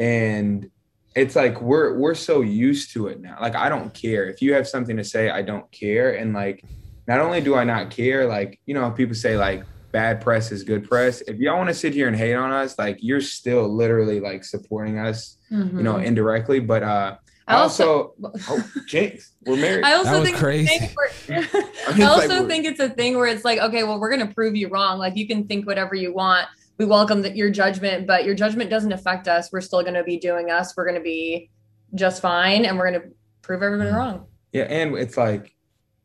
[0.00, 0.70] and
[1.14, 3.36] it's like we're we're so used to it now.
[3.40, 6.14] Like I don't care if you have something to say, I don't care.
[6.14, 6.64] And like,
[7.06, 10.62] not only do I not care, like you know, people say like bad press is
[10.62, 11.20] good press.
[11.22, 14.44] If y'all want to sit here and hate on us, like you're still literally like
[14.44, 16.04] supporting us, you know, Mhm.
[16.04, 16.60] indirectly.
[16.60, 17.16] But uh,
[17.48, 19.84] I I also- also, oh, Jinx, we're married.
[19.84, 20.72] I also That think crazy.
[20.72, 21.40] It's a thing where,
[21.88, 24.32] I I also like, think it's a thing where it's like, okay, well, we're gonna
[24.32, 24.98] prove you wrong.
[24.98, 26.46] Like you can think whatever you want.
[26.78, 29.50] We welcome that your judgment, but your judgment doesn't affect us.
[29.52, 30.74] We're still gonna be doing us.
[30.76, 31.50] We're gonna be
[31.94, 33.04] just fine, and we're gonna
[33.42, 33.96] prove everybody Mm.
[33.96, 34.26] wrong.
[34.52, 35.52] Yeah, and it's like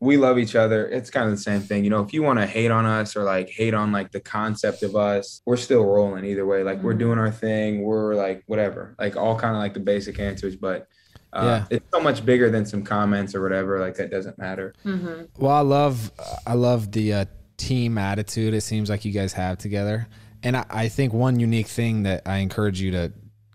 [0.06, 0.88] we love each other.
[0.88, 1.84] It's kind of the same thing.
[1.84, 4.20] You know, if you want to hate on us or like hate on like the
[4.22, 6.64] concept of us, we're still rolling either way.
[6.64, 7.00] Like we're Mhm.
[7.00, 7.82] doing our thing.
[7.82, 8.96] We're like whatever.
[9.00, 10.88] Like all kind of like the basic answers, but
[11.34, 11.78] uh, Yeah.
[11.78, 13.80] it's so much bigger than some comments or whatever.
[13.82, 14.74] Like that doesn't matter.
[14.86, 15.24] Mm-hmm.
[15.38, 16.12] Well, I love
[16.48, 17.26] I love the uh,
[17.58, 18.54] team attitude.
[18.54, 20.08] It seems like you guys have together,
[20.44, 23.12] and I, I think one unique thing that I encourage you to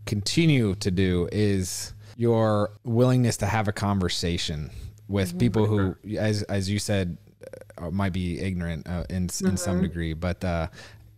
[0.06, 4.70] continue to do is your willingness to have a conversation
[5.10, 7.18] with people who, as as you said,
[7.76, 10.68] uh, might be ignorant uh, in in some degree, but uh,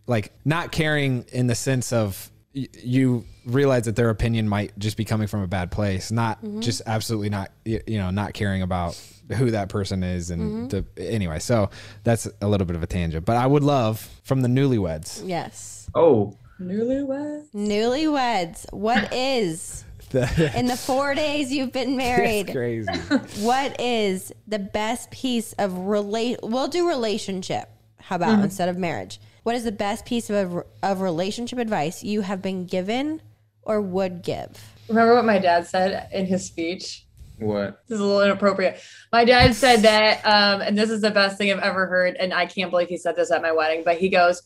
[0.07, 4.97] like not caring in the sense of y- you realize that their opinion might just
[4.97, 8.97] be coming from a bad place not just absolutely not you know not caring about
[9.37, 11.69] who that person is and the anyway so
[12.05, 15.89] that's a little bit of a tangent but i would love from the newlyweds Yes.
[15.93, 17.51] Oh, Newlyweds.
[17.53, 18.71] Newlyweds.
[18.73, 19.92] What is the,
[20.55, 22.49] in the four days you've been married?
[22.49, 22.91] it's crazy
[23.43, 26.39] What is the best piece of relate?
[26.43, 27.69] We'll do relationship.
[27.99, 29.19] How about instead of marriage?
[29.43, 33.21] What is the best piece of of relationship advice you have been given
[33.61, 34.73] or would give?
[34.89, 37.05] Remember what my dad said in his speech?
[37.37, 37.81] what?
[37.87, 38.79] This is a little inappropriate.
[39.11, 42.33] My dad said that, um, and this is the best thing I've ever heard, and
[42.33, 43.83] I can't believe he said this at my wedding.
[43.83, 44.41] But he goes,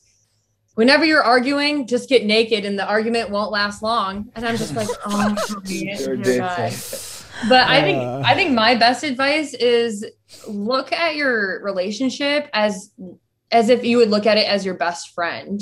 [0.78, 4.76] "Whenever you're arguing, just get naked, and the argument won't last long." And I'm just
[4.76, 5.36] like, "Oh,
[5.98, 6.74] Sure God."
[7.50, 8.22] But I think Uh.
[8.24, 10.06] I think my best advice is
[10.48, 12.92] look at your relationship as
[13.52, 15.62] as if you would look at it as your best friend.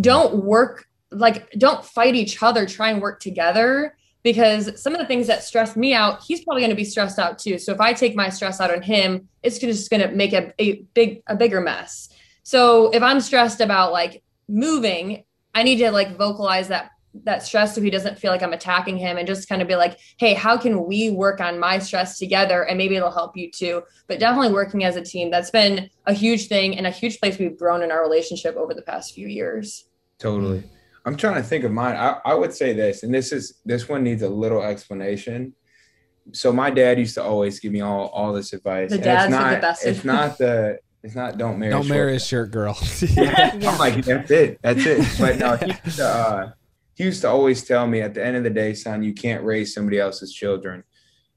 [0.00, 5.06] Don't work like don't fight each other, try and work together because some of the
[5.06, 7.58] things that stress me out, he's probably going to be stressed out too.
[7.58, 10.52] So if I take my stress out on him, it's just going to make a,
[10.60, 12.08] a big a bigger mess.
[12.42, 15.24] So if I'm stressed about like moving,
[15.54, 16.90] I need to like vocalize that
[17.24, 19.76] that stress so he doesn't feel like I'm attacking him and just kind of be
[19.76, 22.62] like, hey, how can we work on my stress together?
[22.62, 23.82] And maybe it'll help you too.
[24.06, 25.30] But definitely working as a team.
[25.30, 28.74] That's been a huge thing and a huge place we've grown in our relationship over
[28.74, 29.88] the past few years.
[30.18, 30.62] Totally.
[31.04, 31.96] I'm trying to think of mine.
[31.96, 35.54] I, I would say this, and this is this one needs a little explanation.
[36.32, 38.90] So my dad used to always give me all all this advice.
[38.90, 41.70] The and dads it's not, the best It's not the it's not don't marry.
[41.70, 42.76] don't short marry a shirt girl
[43.16, 44.58] I'm like, that's it.
[44.62, 45.06] That's it.
[45.18, 46.50] But no, he used, to, uh,
[46.94, 49.44] he used to always tell me at the end of the day, son, you can't
[49.44, 50.82] raise somebody else's children.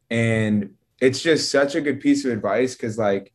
[0.10, 3.34] And it's just such a good piece of advice because, like,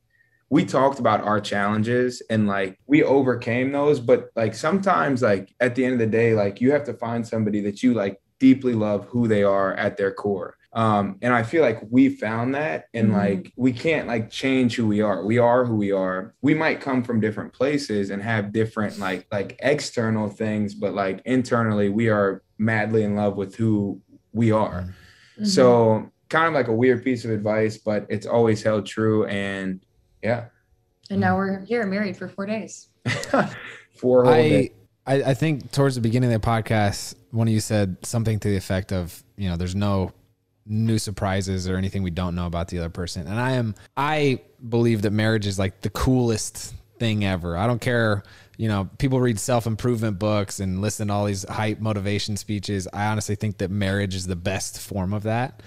[0.49, 3.99] we talked about our challenges and like we overcame those.
[3.99, 7.27] But like sometimes, like, at the end of the day, like, you have to find
[7.27, 10.57] somebody that you like deeply love who they are at their core.
[10.73, 13.15] Um, and I feel like we found that, and Mhm.
[13.15, 15.25] like we can't like change who we are.
[15.25, 16.35] We are who we are.
[16.43, 21.23] We might come from different places and have different like like external things, but like
[21.25, 24.01] internally, we are madly in love with who
[24.33, 24.83] we are.
[24.83, 25.45] Mm-hmm.
[25.45, 29.25] So kind of like a weird piece of advice, but it's always held true.
[29.27, 29.81] And
[30.23, 30.47] yeah,
[31.09, 32.89] and now we're here married for four days.
[33.97, 34.71] four whole days.
[35.07, 38.39] I, I I think towards the beginning of the podcast, one of you said something
[38.41, 40.13] to the effect of, you know, there's no
[40.67, 43.27] new surprises or anything we don't know about the other person.
[43.27, 47.57] And I am I believe that marriage is like the coolest thing ever.
[47.57, 48.23] I don't care,
[48.57, 52.89] you know, people read self-improvement books and listen to all these hype motivation speeches.
[52.93, 55.63] I honestly think that marriage is the best form of that.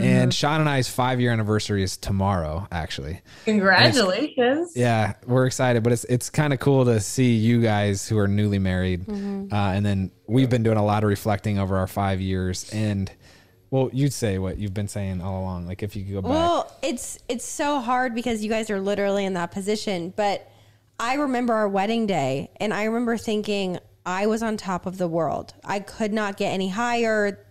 [0.00, 3.20] And Shawn and I's five year anniversary is tomorrow, actually.
[3.44, 4.72] Congratulations.
[4.74, 8.26] Yeah, we're excited, but it's it's kind of cool to see you guys who are
[8.26, 12.20] newly married, uh, and then we've been doing a lot of reflecting over our five
[12.20, 12.68] years.
[12.72, 13.08] And
[13.74, 15.66] well, you'd say what you've been saying all along.
[15.66, 18.78] Like if you could go back, Well, it's it's so hard because you guys are
[18.78, 20.14] literally in that position.
[20.14, 20.48] But
[21.00, 25.08] I remember our wedding day, and I remember thinking I was on top of the
[25.08, 25.54] world.
[25.64, 27.44] I could not get any higher.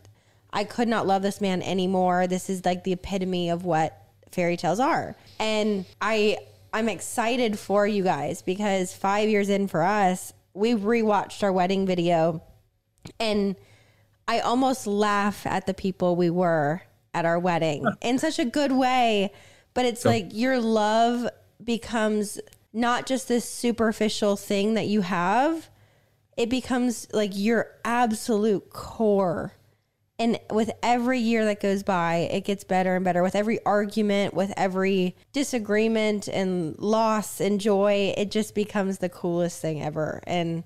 [0.54, 2.26] I could not love this man anymore.
[2.26, 4.02] This is like the epitome of what
[4.32, 5.18] fairy tales are.
[5.42, 6.38] And I
[6.72, 11.86] I'm excited for you guys because 5 years in for us, we rewatched our wedding
[11.86, 12.42] video
[13.20, 13.58] and
[14.28, 16.82] I almost laugh at the people we were
[17.14, 19.32] at our wedding in such a good way.
[19.74, 21.28] But it's like your love
[21.64, 22.40] becomes
[22.74, 25.70] not just this superficial thing that you have,
[26.38, 29.54] it becomes like your absolute core.
[30.20, 33.24] And with every year that goes by, it gets better and better.
[33.24, 39.60] With every argument, with every disagreement and loss and joy, it just becomes the coolest
[39.60, 40.22] thing ever.
[40.26, 40.64] And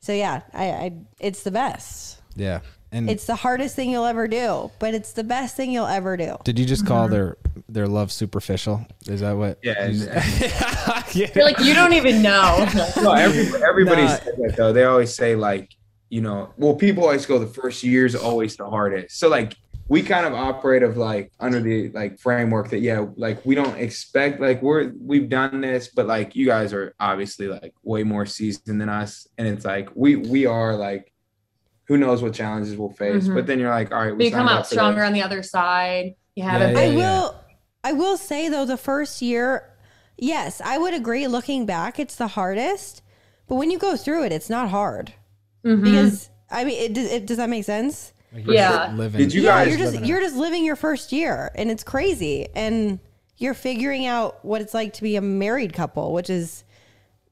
[0.00, 2.20] so, yeah, I, I it's the best.
[2.36, 2.60] Yeah.
[2.92, 6.16] And It's the hardest thing you'll ever do, but it's the best thing you'll ever
[6.16, 6.36] do.
[6.44, 7.12] did you just call mm-hmm.
[7.12, 7.36] their
[7.68, 8.84] their love superficial?
[9.06, 9.58] Is that what?
[9.62, 11.30] Yeah, you just- Yeah.
[11.34, 12.66] You're like, you don't even know.
[13.00, 14.08] No, every, everybody Nah.
[14.16, 14.72] says that though.
[14.72, 15.70] They always say like,
[16.08, 19.18] you know, well, people always go the first year's always the hardest.
[19.18, 19.56] So like
[19.88, 23.76] we kind of operate of like under the like framework that yeah, like we don't
[23.76, 28.24] expect like we're we've done this, but like you guys are obviously like way more
[28.26, 31.12] seasoned than us, and it's like we we are like
[31.90, 33.34] who knows what challenges we'll face, Mhm.
[33.34, 36.14] but then you're like, all right, But you come out stronger on the other side.
[36.36, 36.72] You have Yeah, it.
[36.74, 36.96] yeah, I yeah.
[37.20, 37.34] will
[37.82, 39.64] I will say though the first year
[40.16, 43.02] yes, I would agree looking back it's the hardest,
[43.48, 45.14] but when you go through it it's not hard.
[45.66, 45.82] Mhm.
[45.82, 48.12] Because I mean it, does- it does that make sense?
[48.32, 48.92] Like Yeah.
[48.94, 51.82] living- Did you yeah, guys you're just you're just living your first year and it's
[51.82, 53.00] crazy and
[53.36, 56.62] you're figuring out what it's like to be a married couple, which is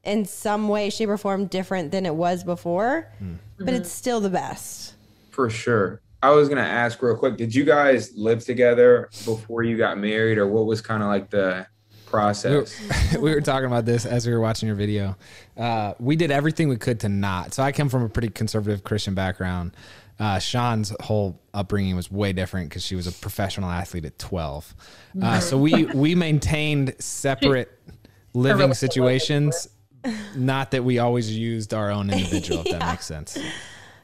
[0.03, 3.33] in some way shape or form different than it was before, Hmm.
[3.59, 4.93] but it's still the best.
[5.31, 6.01] For sure.
[6.21, 10.37] I was gonna ask real quick, did you guys live together before you got married,
[10.37, 11.65] or what was kind of like the
[12.05, 12.75] process?
[13.19, 15.15] we were talking about this as we were watching your video.
[15.57, 17.53] Uh, we did everything we could to not.
[17.53, 19.71] So I come from a pretty conservative Christian background.
[20.19, 24.75] Uh, Shawn's whole upbringing was way different because she was a professional athlete at 12.
[25.21, 27.71] Uh, so we we maintained separate
[28.33, 29.69] living situations.
[30.35, 33.37] Not that we always used our own individual, if that makes sense.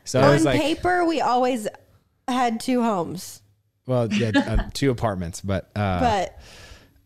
[0.04, 1.68] So On like, paper, we always
[2.28, 3.42] had two homes,
[3.88, 6.40] well, yeah, uh, two apartments, but, uh, but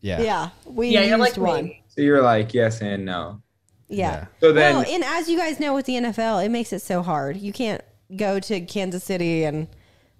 [0.00, 0.20] yeah.
[0.20, 1.64] yeah, we Yeah, you're used like one.
[1.66, 1.82] me.
[1.88, 3.42] So you're like yes and no.
[3.88, 4.26] Yeah.
[4.40, 7.02] So then, well, and as you guys know with the NFL, it makes it so
[7.02, 7.36] hard.
[7.36, 7.82] You can't
[8.16, 9.66] go to Kansas City and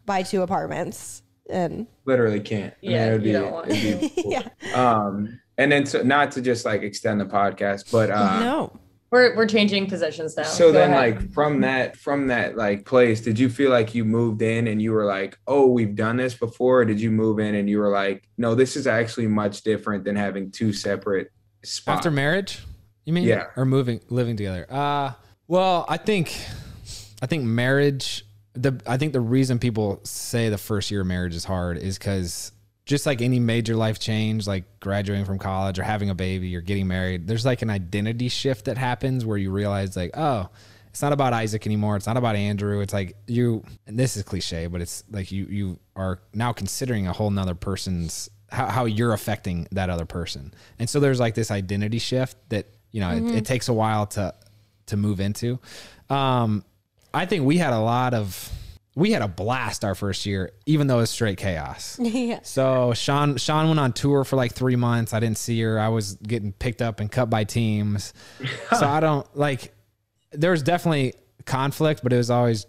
[0.06, 1.22] buy two apartments.
[1.48, 2.74] And literally can't.
[2.82, 4.32] I mean, Yeah, it'd you don't want it'd be cool.
[4.32, 8.80] yeah, Um, and then so not to just like extend the podcast, but uh, no.
[9.10, 10.44] We're, we're changing positions now.
[10.44, 11.16] so Go then ahead.
[11.16, 14.80] like from that from that like place, did you feel like you moved in and
[14.80, 16.80] you were like, oh, we've done this before?
[16.80, 20.04] Or did you move in and you were like, no, this is actually much different
[20.04, 21.32] than having two separate
[21.64, 21.98] spots?
[21.98, 22.60] After marriage,
[23.04, 23.24] you mean?
[23.24, 23.46] Yeah.
[23.56, 24.64] Or moving, living together.
[24.70, 25.12] Uh,
[25.48, 26.32] well, I think,
[27.20, 28.24] I think marriage.
[28.54, 31.98] The I think the reason people say the first year of marriage is hard is
[31.98, 32.52] because
[32.90, 36.60] just like any major life change, like graduating from college or having a baby or
[36.60, 40.48] getting married, there's like an identity shift that happens where you realize like, oh,
[40.88, 41.94] it's not about Isaac anymore.
[41.94, 42.80] It's not about Andrew.
[42.80, 47.06] It's like you, and this is cliche, but it's like you, you are now considering
[47.06, 50.52] a whole nother person's, how, how you're affecting that other person.
[50.80, 54.06] And so there's like this identity shift that, you know, it, it takes a while
[54.06, 54.34] to,
[54.86, 55.60] to move into.
[56.08, 56.64] Um,
[57.14, 58.50] I think we had a lot of,
[58.94, 61.98] we had a blast our first year, even though it was straight chaos.
[62.02, 62.40] yeah.
[62.42, 65.14] So Shawn Shawn went on tour for like three months.
[65.14, 65.78] I didn't see her.
[65.78, 68.12] I was getting picked up and cut by teams.
[68.78, 69.72] so I don't like.
[70.32, 71.14] There was definitely
[71.44, 72.66] conflict, but it was always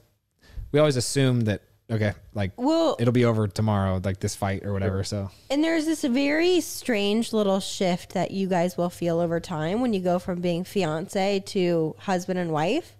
[0.71, 4.73] we always assumed that okay, like Well, it'll be over tomorrow, like this fight or
[4.73, 5.03] whatever.
[5.03, 9.81] So and there's this very strange little shift that you guys will feel over time
[9.81, 12.95] when you go from being fiance to husband and wife.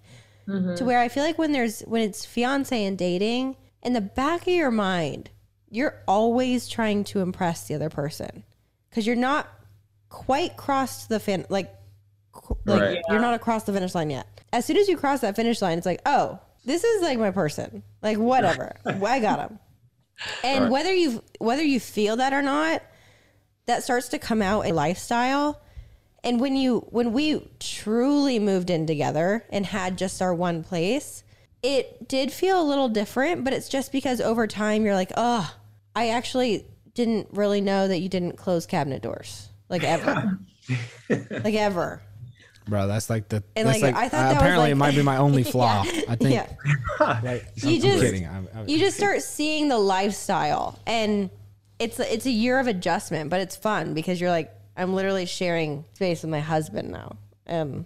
[0.46, 4.42] To where I feel like when there's when it's fiance and dating, in the back
[4.42, 5.30] of your mind,
[5.70, 8.44] you're always trying to impress the other person
[8.90, 9.48] because you're not
[10.08, 11.72] quite crossed the fin like
[12.66, 13.02] like Right.
[13.08, 14.26] you're not across the finish line yet.
[14.52, 17.30] As soon as you cross that finish line, it's like, oh, this is like my
[17.30, 17.82] person.
[18.02, 19.58] Like whatever, I got him.
[20.44, 22.82] And whether you whether you feel that or not,
[23.66, 25.60] that starts to come out in lifestyle.
[26.24, 31.24] And when you when we truly moved in together and had just our one place,
[31.62, 35.52] it did feel a little different, but it's just because over time you're like, oh,
[35.96, 39.48] I actually didn't really know that you didn't close cabinet doors.
[39.68, 40.38] Like ever.
[41.08, 42.00] like ever.
[42.68, 44.72] bro, that's like the And, that's like, like, I thought uh, that was, apparently like-
[44.72, 45.50] it might be my only Yeah.
[45.50, 45.80] flaw.
[46.08, 46.46] I think Yeah.
[47.00, 48.26] like, You I'm, I'm just- kidding.
[48.28, 51.30] I'm, I'm- you just start seeing the lifestyle and
[51.80, 55.84] it's it's a year of adjustment but it's fun because you're like i'm literally sharing
[55.94, 57.16] space with my husband now
[57.48, 57.84] um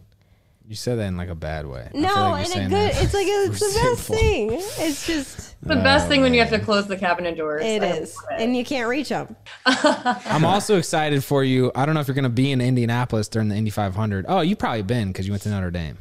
[0.68, 1.89] you said that in like a bad way.
[1.95, 5.76] No like you're and saying good it's like it's the best thing it's just the
[5.76, 7.62] best Oh, thing when you have to close the cabinet doors.
[7.64, 8.41] it I is it.
[8.41, 11.70] and you can't reach them I'm also excited for you.
[11.76, 14.26] I don't know if you're going to be in Indianapolis during the Indy 500.
[14.28, 15.99] Oh, you probably been because you went to Notre Dame.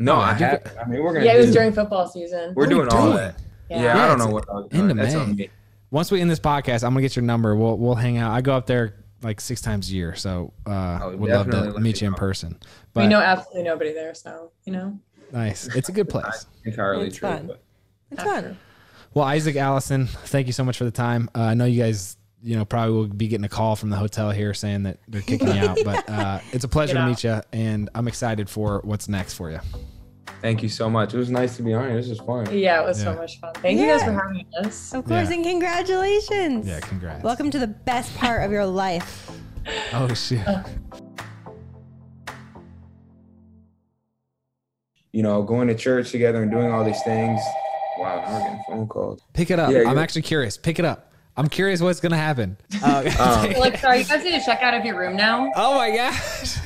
[0.00, 0.76] No, Oh, I you have.
[0.84, 1.24] I mean, we're gonna.
[1.24, 2.54] Yeah, it was during football season.
[2.56, 3.36] We're What are doing all that.
[3.70, 3.76] Yeah.
[3.76, 5.48] Yeah, Yeah, I don't know what I End of May.
[5.92, 7.54] Once we end this podcast, I'm gonna get your number.
[7.54, 8.32] We'll we'll hang out.
[8.32, 11.78] I go up there like six times a year, so uh, Oh, would love to
[11.80, 12.18] meet you in know.
[12.18, 12.58] person.
[12.94, 14.98] we know absolutely nobody there, so you know.
[15.32, 16.46] nice, it's a good place.
[16.64, 17.28] Entirely It's true.
[17.28, 17.50] fun.
[18.10, 18.56] it's fun
[19.14, 21.28] Well, Isaac Allison, thank you so much for the time.
[21.34, 23.96] Uh, I know you guys, you know, probably will be getting a call from the
[23.96, 27.04] hotel here saying that they're kicking you out, but uh, it's a pleasure Get to
[27.04, 27.08] out.
[27.08, 29.60] meet you, and I'm excited for what's next for you.
[30.42, 31.14] Thank you so much.
[31.14, 31.94] It was nice to be on here.
[31.96, 32.46] This was fun.
[32.52, 33.12] Yeah, it was Yeah.
[33.14, 33.52] so much fun.
[33.54, 34.92] Thank you guys for having us.
[34.92, 35.34] Of course, Yeah.
[35.36, 36.66] and congratulations.
[36.66, 37.22] Yeah, congrats.
[37.22, 39.30] Welcome to the best part of your life.
[39.92, 40.44] Oh shit.
[45.12, 47.40] You know, going to church together and doing all these things.
[47.98, 49.20] Wow, now we're getting phone calls.
[49.34, 49.70] Pick it up.
[49.70, 50.56] Yeah, I'm actually curious.
[50.56, 51.12] Pick it up.
[51.36, 52.56] I'm curious what's gonna happen.
[52.82, 55.50] Uh, Um, Like, sorry, you guys need to check out of your room now.
[55.54, 56.56] oh my gosh.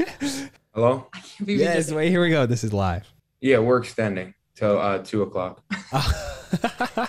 [0.75, 1.07] Hello?
[1.13, 1.63] I can't be with.
[1.63, 1.93] Yes.
[1.93, 2.09] Wait.
[2.09, 2.47] Here we go.
[2.47, 3.13] This is live.
[3.47, 5.63] Yeah, we're extending till uh, two o'clock.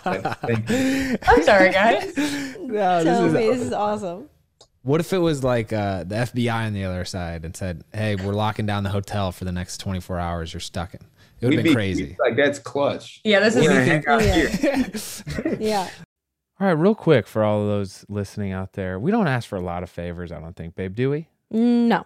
[0.05, 2.15] I'm sorry, guys.
[2.59, 4.29] No, Tell this me, is, this is awesome.
[4.83, 8.15] what if it was like uh, the FBI on the other side and said, "Hey,
[8.15, 10.53] we're locking down the hotel for the next 24 hours.
[10.53, 10.99] You're stuck in."
[11.41, 12.15] It would have been be- crazy.
[12.19, 13.21] Like that's clutch.
[13.23, 14.47] Yeah, this We're is gonna hang out Yeah.
[14.47, 15.57] here.
[15.59, 15.89] Yeah.
[16.59, 19.55] All right, real quick for all of those listening out there, we don't ask for
[19.57, 21.27] a lot of favors, I don't think, babe, do we?
[21.51, 22.05] No.